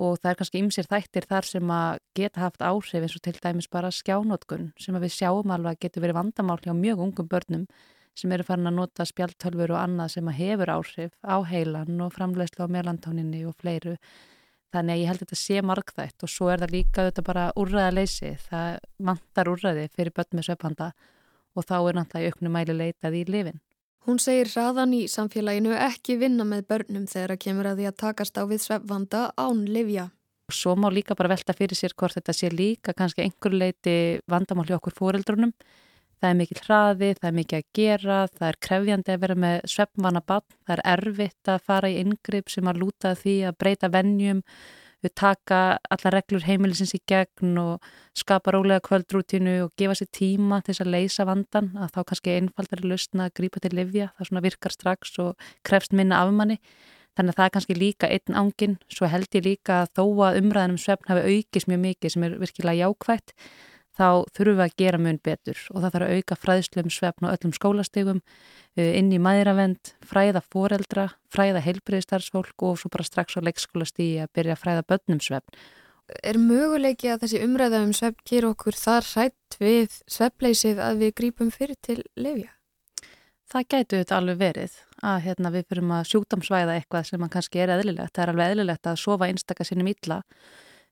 Og 0.02 0.18
það 0.20 0.30
er 0.30 0.38
kannski 0.40 0.60
ymsir 0.60 0.88
þættir 0.88 1.26
þar 1.28 1.48
sem 1.48 1.72
að 1.72 1.98
geta 2.16 2.44
haft 2.44 2.62
áhrif 2.64 3.02
eins 3.02 3.16
og 3.16 3.24
til 3.24 3.34
dæmis 3.38 3.68
bara 3.72 3.90
skjánótkun 3.92 4.70
sem 4.80 4.96
við 5.00 5.16
sjáum 5.16 5.52
alveg 5.52 5.74
að 5.74 5.82
getur 5.86 6.04
verið 6.04 6.20
vandamál 6.20 6.60
hjá 6.62 6.72
mjög 6.76 7.02
ungum 7.06 7.28
börnum 7.28 7.66
sem 8.16 8.32
eru 8.32 8.44
farin 8.44 8.68
að 8.68 8.76
nota 8.76 9.06
spjaltölfur 9.08 9.72
og 9.72 9.80
annað 9.80 10.14
sem 10.16 10.28
að 10.28 10.38
hefur 10.40 10.72
áhrif 10.74 11.12
á 11.24 11.36
heilan 11.48 12.00
og 12.04 12.12
framlegslu 12.16 12.68
á 12.68 12.74
melantóninni 12.74 13.44
og 13.48 13.56
fleiru 13.60 13.96
þannig 14.72 14.94
að 14.94 15.02
ég 15.02 15.10
held 15.10 15.20
að 15.20 15.26
þetta 15.26 15.40
sé 15.40 15.64
margþætt 15.68 16.24
og 16.24 16.30
svo 16.32 16.48
er 16.52 16.62
það 16.62 16.74
líka 16.76 17.08
þetta 17.08 17.24
bara 17.26 17.48
úrræðaleysi 17.60 18.30
það 18.46 18.78
vantar 19.10 19.50
úrræði 19.52 19.84
fyrir 19.92 20.14
börn 20.16 20.38
með 20.38 20.48
söpanda 20.48 20.88
og 21.52 21.68
þá 21.68 21.76
er 21.78 21.98
náttúrulega 21.98 22.24
í 22.24 22.32
auknum 22.32 22.56
mæli 22.56 22.76
leitað 22.78 23.18
í 23.18 23.22
lifin. 23.28 23.60
Hún 24.02 24.18
segir 24.18 24.48
hraðan 24.50 24.96
í 24.96 25.04
samfélaginu 25.06 25.76
ekki 25.78 26.16
vinna 26.18 26.46
með 26.48 26.64
börnum 26.72 27.04
þegar 27.06 27.36
að 27.36 27.42
kemur 27.44 27.68
að 27.70 27.78
því 27.78 27.88
að 27.90 28.00
takast 28.02 28.40
á 28.40 28.42
við 28.50 28.64
svefvanda 28.64 29.20
án 29.38 29.62
livja. 29.70 30.08
Svo 30.50 30.74
má 30.74 30.88
líka 30.90 31.14
bara 31.14 31.30
velta 31.30 31.54
fyrir 31.54 31.78
sér 31.78 31.94
hvort 31.94 32.16
þetta 32.16 32.34
sé 32.34 32.50
líka 32.50 32.96
kannski 32.98 33.22
einhver 33.22 33.54
leiti 33.54 33.94
vandamál 34.28 34.66
hjá 34.66 34.80
okkur 34.80 34.96
fóreldrunum. 34.96 35.52
Það 36.22 36.30
er 36.30 36.36
mikil 36.38 36.60
hraði, 36.62 37.06
það 37.18 37.24
er 37.26 37.34
mikil 37.34 37.56
að 37.58 37.64
gera, 37.74 38.16
það 38.30 38.44
er 38.46 38.56
krefjandi 38.62 39.10
að 39.10 39.22
vera 39.24 39.36
með 39.42 39.56
svefnvana 39.72 40.20
bann, 40.22 40.44
það 40.62 40.74
er 40.76 40.82
erfitt 40.92 41.50
að 41.50 41.64
fara 41.66 41.88
í 41.90 41.96
yngripp 41.98 42.52
sem 42.52 42.70
að 42.70 42.78
lúta 42.78 43.10
því 43.18 43.34
að 43.48 43.56
breyta 43.58 43.90
vennjum, 43.90 44.44
við 45.02 45.14
taka 45.18 45.58
alla 45.90 46.12
reglur 46.14 46.46
heimilisins 46.46 46.94
í 46.94 47.00
gegn 47.10 47.58
og 47.58 47.88
skapa 48.14 48.54
rólega 48.54 48.84
kvöldrútinu 48.86 49.56
og 49.64 49.72
gefa 49.74 49.96
sér 49.98 50.12
tíma 50.14 50.60
til 50.62 50.76
þess 50.76 50.84
að 50.84 50.92
leysa 50.94 51.26
vandan 51.26 51.72
að 51.74 51.90
þá 51.96 52.00
kannski 52.12 52.36
einfaldari 52.36 52.86
lustna 52.86 53.26
að 53.26 53.34
grípa 53.40 53.64
til 53.64 53.74
livja, 53.74 54.12
það 54.14 54.30
svona 54.30 54.44
virkar 54.46 54.76
strax 54.76 55.18
og 55.26 55.50
krefst 55.66 55.98
minna 55.98 56.22
afmanni 56.22 56.60
þannig 57.16 57.34
að 57.34 57.40
það 57.40 57.48
er 57.48 57.54
kannski 57.56 57.78
líka 57.80 58.12
einn 58.14 58.38
ángin 58.44 58.78
svo 58.86 59.10
held 59.10 59.34
ég 59.34 59.44
líka 59.50 59.82
að 59.82 59.92
þó 59.98 60.04
að 60.28 60.38
umræðinum 60.44 60.80
svefn 60.80 61.10
hafi 61.10 61.34
aukist 61.34 61.68
mjög 61.68 61.84
mikið 61.88 62.14
sem 62.14 62.26
er 62.28 62.38
virkilega 62.40 62.86
jákvægt 62.86 63.34
þá 63.96 64.24
þurfum 64.32 64.58
við 64.58 64.64
að 64.64 64.76
gera 64.80 65.00
mun 65.00 65.20
betur 65.24 65.60
og 65.72 65.82
það 65.82 65.94
þarf 65.94 66.06
að 66.06 66.16
auka 66.16 66.38
fræðslum 66.40 66.90
svefn 66.92 67.28
og 67.28 67.36
öllum 67.36 67.52
skólastegum 67.56 68.22
eh, 68.76 68.94
inn 68.98 69.12
í 69.12 69.20
maðuravend, 69.22 69.92
fræða 70.06 70.42
foreldra, 70.46 71.10
fræða 71.32 71.62
heilbriðstarfsfólk 71.66 72.66
og 72.68 72.80
svo 72.80 72.92
bara 72.92 73.06
strax 73.08 73.36
á 73.36 73.40
leikskólastígi 73.44 74.24
að 74.24 74.32
byrja 74.38 74.56
að 74.56 74.62
fræða 74.64 74.86
börnum 74.88 75.22
svefn. 75.22 75.60
Er 76.24 76.36
möguleiki 76.40 77.12
að 77.12 77.24
þessi 77.24 77.44
umræða 77.44 77.84
um 77.86 77.92
svefn 77.96 78.26
ger 78.28 78.48
okkur 78.48 78.76
þar 78.76 79.06
rætt 79.14 79.60
við 79.60 80.00
svefnleysið 80.10 80.82
að 80.82 81.04
við 81.04 81.14
grípum 81.20 81.52
fyrir 81.54 81.78
til 81.84 82.00
lefja? 82.16 82.50
Það 83.52 83.68
gætu 83.68 83.98
þetta 84.00 84.16
alveg 84.16 84.38
verið 84.40 84.76
að 85.04 85.24
hérna, 85.26 85.50
við 85.52 85.64
fyrirum 85.68 85.90
að 85.92 86.06
sjúkdamsvæða 86.08 86.76
eitthvað 86.78 87.08
sem 87.08 87.24
kannski 87.34 87.60
er 87.60 87.72
eðlilegt. 87.74 88.14
Það 88.14 88.22
er 88.24 88.30
alveg 88.32 88.52
eðlilegt 88.52 88.88
að 88.88 89.00
sofa 89.02 89.28
einstakar 89.28 89.68
sinnum 89.68 89.90
illa 89.92 90.22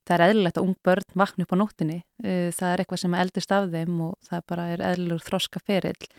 það 0.08 0.14
er 0.16 0.24
eðlilegt 0.26 0.60
að 0.60 0.68
ung 0.68 0.76
börn 0.86 1.18
vakna 1.22 1.46
upp 1.46 1.54
á 1.54 1.60
nóttinni 1.60 1.98
eh, 2.24 2.50
það 2.56 2.70
er 2.70 2.82
eitthvað 2.82 3.02
sem 3.04 3.18
eldist 3.22 3.52
af 3.56 3.68
þeim 3.72 3.98
og 4.06 4.14
það 4.28 4.46
bara 4.52 4.68
er 4.74 4.84
eðlilegur 4.90 5.26
þroska 5.26 5.62
ferill 5.66 6.10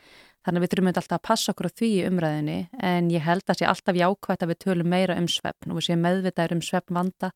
þannig 0.42 0.58
að 0.58 0.64
við 0.64 0.72
þurfum 0.74 0.92
alltaf 0.92 1.18
að 1.18 1.26
passa 1.28 1.54
okkur 1.54 1.70
á 1.70 1.78
því 1.82 1.92
umræðinni 2.10 2.60
en 2.92 3.10
ég 3.14 3.26
held 3.26 3.46
að 3.46 3.62
sé 3.62 3.68
alltaf 3.70 4.00
jákvægt 4.00 4.46
að 4.46 4.54
við 4.54 4.62
tölum 4.66 4.90
meira 4.90 5.18
um 5.20 5.30
svefn 5.30 5.72
og 5.72 5.80
við 5.80 5.88
séum 5.90 6.06
meðvitaður 6.06 6.56
um 6.58 6.64
svefn 6.66 6.98
vanda 6.98 7.32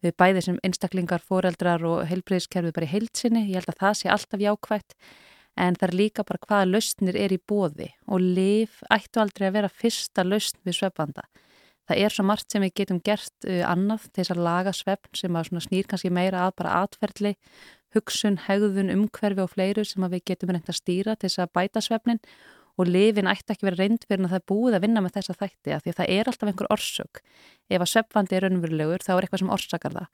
við 0.00 0.14
bæði 0.16 0.42
sem 0.46 0.60
einstaklingar, 0.64 1.22
foreldrar 1.22 1.84
og 1.86 2.06
heilbreyðskerfið 2.08 2.76
bara 2.76 2.88
í 2.88 2.94
heilsinni 2.94 3.44
ég 3.50 3.60
held 3.60 3.74
að 3.74 3.82
það 3.84 3.98
sé 4.00 4.10
alltaf 4.10 4.42
jákvægt 4.42 4.96
en 5.60 5.76
það 5.76 5.86
er 5.88 5.98
líka 5.98 6.24
bara 6.26 6.42
hvaða 6.46 6.70
lausnir 6.70 7.18
er 7.20 7.34
í 7.34 7.38
bóði 7.38 7.90
og 8.08 8.24
liv 8.24 8.80
ættu 8.90 9.22
aldrei 9.22 9.48
að 9.50 9.56
vera 9.58 9.72
fyrsta 9.82 10.24
lausn 10.26 10.58
við 10.66 10.78
svefnvanda 10.80 11.26
það 11.90 12.04
er 12.04 12.14
svo 12.14 12.26
margt 12.28 12.52
sem 12.52 12.62
við 12.64 12.76
getum 12.82 13.02
gert 13.04 13.48
uh, 13.48 13.64
annað 13.68 14.06
þess 14.16 14.34
að 14.34 14.44
laga 14.46 14.74
svefn 14.76 15.18
sem 15.18 15.36
að 15.36 15.52
snýr 15.66 15.90
kannski 15.90 16.12
meira 16.14 16.46
að 16.46 16.56
bara 16.62 16.78
atferðli, 16.84 17.34
hugsun, 17.96 18.38
hegðun, 18.46 18.92
umhverfi 18.94 19.44
og 19.44 19.52
fleiru 19.52 19.84
sem 19.84 20.06
við 20.06 20.24
getum 20.30 20.54
reynd 20.54 20.70
að 20.70 20.78
stýra 20.78 21.16
til 21.18 21.28
þess 21.28 21.44
að 21.44 21.54
bæta 21.58 21.82
svefnin 21.82 22.22
og 22.78 22.88
lifin 22.88 23.28
ætti 23.28 23.54
ekki 23.54 23.66
verið 23.66 23.82
reynd 23.82 24.06
fyrir 24.06 24.24
að 24.24 24.32
það 24.32 24.40
er 24.40 24.48
búið 24.48 24.76
að 24.76 24.84
vinna 24.86 25.02
með 25.04 25.16
þessa 25.18 25.36
þætti 25.40 25.74
að 25.74 25.82
því 25.84 25.92
að 25.92 25.98
það 25.98 26.12
er 26.14 26.30
alltaf 26.30 26.50
einhver 26.50 26.70
orsök. 26.72 27.22
Ef 27.68 27.82
að 27.82 27.90
svefvandi 27.92 28.36
er 28.36 28.46
raunverulegur 28.46 29.04
þá 29.04 29.10
er 29.16 29.26
eitthvað 29.26 29.42
sem 29.42 29.52
orsakar 29.56 29.96
það. 29.96 30.08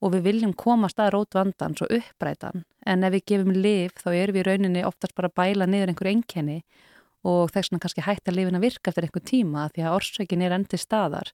Og 0.00 0.14
við 0.14 0.26
viljum 0.26 0.52
komast 0.56 1.00
að 1.00 1.12
rót 1.14 1.36
vandans 1.36 1.82
og 1.84 1.94
upprætan 1.96 2.64
en 2.88 3.04
ef 3.04 3.14
við 3.14 3.26
gefum 3.30 3.52
liv 3.54 3.96
þá 4.00 4.10
erum 4.16 4.36
við 4.36 4.46
rauninni 4.48 4.84
oftast 4.88 5.16
bara 5.16 5.32
bæla 5.32 5.68
niður 5.68 5.92
einhver 5.92 6.10
enkenni 6.12 6.62
og 7.26 7.50
þess 7.52 7.70
vegna 7.70 7.82
kannski 7.84 8.04
hægt 8.06 8.30
að 8.30 8.38
lifin 8.38 8.58
að 8.58 8.66
virka 8.66 8.92
eftir 8.92 9.06
einhver 9.06 9.26
tíma 9.26 9.66
því 9.74 9.84
að 9.84 9.96
orsökin 9.98 10.44
er 10.46 10.56
endi 10.56 10.80
staðar 10.80 11.32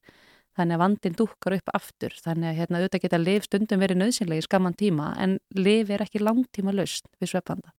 þannig 0.57 0.77
að 0.77 0.83
vandin 0.83 1.16
dúkar 1.16 1.57
upp 1.59 1.72
aftur 1.77 2.14
þannig 2.25 2.51
að 2.51 2.61
hérna, 2.61 2.81
auðvitað 2.81 3.05
geta 3.05 3.20
liv 3.20 3.46
stundum 3.46 3.83
verið 3.83 4.01
nöðsynlega 4.01 4.42
í 4.42 4.46
skamman 4.46 4.79
tíma 4.79 5.12
en 5.20 5.38
liv 5.55 5.92
er 5.92 6.05
ekki 6.07 6.22
langtíma 6.22 6.75
löst 6.75 7.11
við 7.20 7.35
sveppanda. 7.35 7.75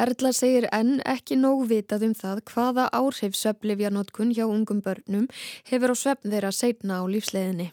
Erla 0.00 0.30
segir 0.32 0.68
enn 0.72 1.00
ekki 1.08 1.36
nóg 1.36 1.66
vitað 1.68 2.06
um 2.06 2.14
það 2.16 2.44
hvaða 2.52 2.86
áhrif 2.94 3.34
svepplifjanótkun 3.36 4.30
hjá 4.36 4.46
ungum 4.46 4.80
börnum 4.84 5.26
hefur 5.68 5.92
á 5.92 5.96
sveppn 5.98 6.32
þeirra 6.32 6.52
seitna 6.54 7.02
á 7.02 7.04
lífsleðinni. 7.10 7.70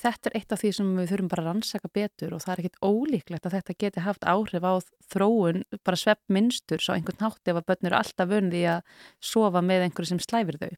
Þetta 0.00 0.30
er 0.30 0.36
eitt 0.38 0.52
af 0.54 0.60
því 0.62 0.72
sem 0.76 0.90
við 0.98 1.10
þurfum 1.12 1.30
bara 1.32 1.44
að 1.44 1.48
rannsaka 1.50 1.90
betur 1.94 2.34
og 2.34 2.42
það 2.44 2.52
er 2.54 2.60
ekkit 2.62 2.82
ólíklegt 2.82 3.46
að 3.46 3.56
þetta 3.58 3.76
geti 3.84 4.04
haft 4.04 4.26
áhrif 4.26 4.66
á 4.66 4.72
þróun, 5.12 5.62
bara 5.84 6.00
svepp 6.00 6.22
minnstur 6.32 6.82
svo 6.82 6.96
einhvern 6.96 7.20
nátt 7.20 7.50
ef 7.50 7.58
að 7.60 7.66
börn 7.70 7.88
eru 7.90 7.98
alltaf 7.98 8.30
vunni 8.30 8.62
að 8.70 8.84
sofa 9.20 9.62
með 9.64 9.86
einhverju 9.86 10.12
sem 10.12 10.22
slæfir 10.22 10.60
þau. 10.62 10.70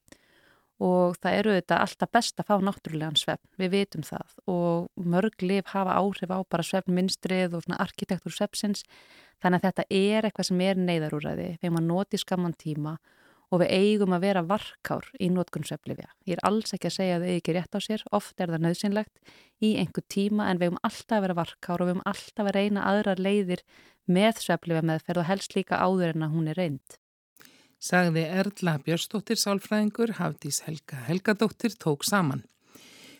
Og 0.86 1.16
það 1.22 1.36
eru 1.40 1.52
þetta 1.56 1.78
alltaf 1.80 2.10
best 2.12 2.40
að 2.42 2.48
fá 2.50 2.56
náttúrulegan 2.60 3.16
svepp, 3.16 3.40
við 3.56 3.70
vitum 3.72 4.02
það. 4.04 4.34
Og 4.52 5.06
mörg 5.14 5.44
liv 5.46 5.70
hafa 5.72 5.94
áhrif 5.96 6.34
á 6.34 6.38
bara 6.44 6.66
svepp 6.66 6.90
minnstrið 6.92 7.56
og 7.56 7.64
svona 7.64 7.80
arkitektur 7.86 8.34
sveppsins, 8.34 8.84
þannig 9.40 9.62
að 9.62 9.70
þetta 9.70 9.86
er 9.88 10.28
eitthvað 10.28 10.50
sem 10.50 10.60
er 10.66 10.82
neyðarúræði, 10.82 11.48
við 11.56 11.70
erum 11.70 11.80
að 11.80 11.88
noti 11.88 12.20
skamman 12.20 12.58
tíma 12.60 12.98
og 12.98 13.14
við 13.62 13.72
eigum 13.76 14.14
að 14.16 14.24
vera 14.26 14.42
varkár 14.46 15.06
í 15.22 15.28
nótkunnsöflifja. 15.30 16.08
Ég 16.26 16.36
er 16.36 16.44
alls 16.48 16.74
ekki 16.74 16.90
að 16.90 16.96
segja 16.96 17.18
að 17.18 17.26
þau 17.26 17.34
ekki 17.36 17.54
rétt 17.54 17.78
á 17.78 17.80
sér, 17.84 18.04
oft 18.18 18.42
er 18.42 18.52
það 18.52 18.64
nöðsynlegt 18.66 19.32
í 19.62 19.72
einhver 19.80 20.06
tíma 20.10 20.48
en 20.50 20.58
við 20.58 20.70
eigum 20.70 20.82
alltaf 20.82 21.18
að 21.18 21.26
vera 21.26 21.38
varkár 21.38 21.82
og 21.82 21.86
við 21.86 21.94
eigum 21.94 22.08
alltaf 22.10 22.50
að 22.50 22.56
reyna 22.58 22.86
aðra 22.90 23.16
leiðir 23.20 23.62
með 24.06 24.42
söflifja 24.42 24.82
meðferð 24.90 25.22
og 25.22 25.30
helst 25.30 25.54
líka 25.54 25.78
áður 25.78 26.14
en 26.14 26.26
að 26.26 26.34
hún 26.34 26.50
er 26.50 26.58
reynd. 26.58 26.98
Sagði 27.86 28.24
Erla 28.24 28.78
Björnsdóttir 28.82 29.38
Sálfræðingur, 29.38 30.16
Hafdís 30.18 30.62
Helga 30.66 31.02
Helgadóttir 31.06 31.76
tók 31.78 32.06
saman. 32.08 32.42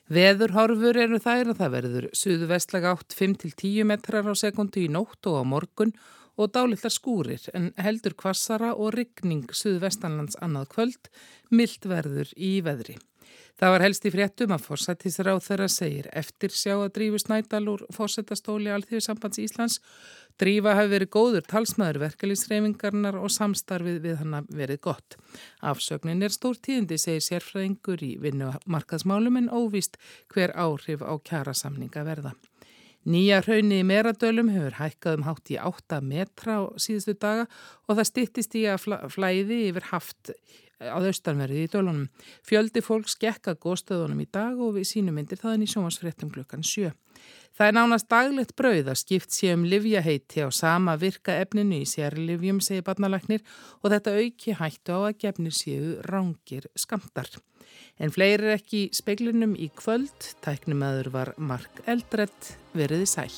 Veðurhorfur 0.07 0.95
eru 1.03 1.19
þær 1.19 1.49
að 1.51 1.57
það 1.59 1.73
verður 1.73 2.05
suðu 2.15 2.47
vestlega 2.47 2.93
átt 2.95 3.15
5-10 3.19 3.83
metrar 3.91 4.29
á 4.31 4.35
sekundu 4.39 4.85
í 4.85 4.91
nótt 4.93 5.27
og 5.27 5.41
á 5.43 5.43
morgun 5.43 5.91
og 6.39 6.53
dálittar 6.55 6.95
skúrir 6.95 7.43
en 7.59 7.73
heldur 7.83 8.15
kvassara 8.15 8.71
og 8.77 8.95
ryggning 8.95 9.51
suðvestanlands 9.51 10.39
annað 10.39 10.71
kvöld, 10.77 11.11
myllt 11.51 11.91
verður 11.91 12.31
í 12.39 12.61
veðri. 12.63 13.01
Það 13.57 13.73
var 13.73 13.85
helst 13.87 14.05
í 14.05 14.11
fréttum 14.13 14.53
að 14.53 14.65
fórsættisráð 14.67 15.39
þeirra 15.47 15.67
segir 15.73 16.09
eftir 16.13 16.53
sjá 16.53 16.75
að 16.75 16.91
drífu 16.99 17.21
snædal 17.23 17.63
úr 17.73 17.85
fórsættastóli 17.97 18.73
Alþjóðsambands 18.75 19.41
Íslands. 19.41 19.79
Drífa 20.37 20.75
hafi 20.77 20.91
verið 20.93 21.13
góður 21.15 21.47
talsmaður 21.49 22.03
verkefliðsreifingarnar 22.03 23.17
og 23.17 23.33
samstarfið 23.33 24.03
við 24.05 24.19
hann 24.21 24.51
verið 24.53 24.83
gott. 24.85 25.17
Afsögnin 25.65 26.21
er 26.21 26.35
stór 26.35 26.61
tíðindi, 26.61 26.99
segir 27.01 27.25
sérfræðingur 27.25 28.05
í 28.05 28.13
vinnumarkaðsmálum 28.21 29.41
en 29.41 29.49
óvist 29.49 29.97
hver 30.35 30.53
áhrif 30.53 31.01
á 31.01 31.17
kjara 31.25 31.57
samninga 31.57 32.05
verða. 32.05 32.35
Nýja 33.07 33.39
hraunni 33.47 33.81
í 33.81 33.87
meradölum 33.87 34.49
hefur 34.51 34.81
hækkað 34.81 35.21
um 35.21 35.27
hátt 35.29 35.51
í 35.55 35.57
8 35.63 36.01
metra 36.03 36.57
síðustu 36.83 37.15
daga 37.15 37.45
og 37.87 38.01
það 38.01 38.09
stittist 38.09 38.57
í 38.59 38.65
að 38.67 38.89
flæði 39.15 39.61
yfir 39.69 39.87
haft 39.93 40.33
á 40.81 40.99
austanverði 40.99 41.65
í 41.65 41.71
dölunum. 41.73 42.07
Fjöldi 42.47 42.83
fólk 42.85 43.09
skekka 43.11 43.57
góðstöðunum 43.61 44.23
í 44.25 44.29
dag 44.33 44.61
og 44.61 44.77
við 44.77 44.89
sínum 44.91 45.17
myndir 45.17 45.41
þaðan 45.41 45.65
í 45.65 45.71
sjómasfrettum 45.73 46.33
klukkan 46.35 46.65
7. 46.67 46.93
Það 47.57 47.71
er 47.71 47.77
nánast 47.79 48.09
daglegt 48.13 48.53
brauð 48.59 48.91
að 48.93 49.01
skipt 49.01 49.33
sé 49.33 49.55
um 49.57 49.65
livjaheiti 49.65 50.45
á 50.45 50.53
sama 50.53 50.99
virka 51.01 51.39
efninu 51.41 51.81
í 51.81 51.89
sérlivjum, 51.89 52.61
segir 52.61 52.85
barnalæknir 52.85 53.45
og 53.81 53.93
þetta 53.95 54.17
auki 54.21 54.57
hættu 54.61 54.93
á 54.93 55.01
að 55.09 55.21
gefnir 55.25 55.57
séu 55.57 55.97
rángir 56.05 56.69
skamtar. 56.77 57.33
En 57.97 58.13
fleiri 58.13 58.53
ekki 58.53 58.87
speiklinum 58.93 59.57
í 59.57 59.71
kvöld, 59.73 60.35
tæknum 60.45 60.85
aður 60.85 61.15
var 61.17 61.37
Mark 61.41 61.87
Eldredd 61.89 62.57
veriði 62.77 63.09
sæl. 63.09 63.33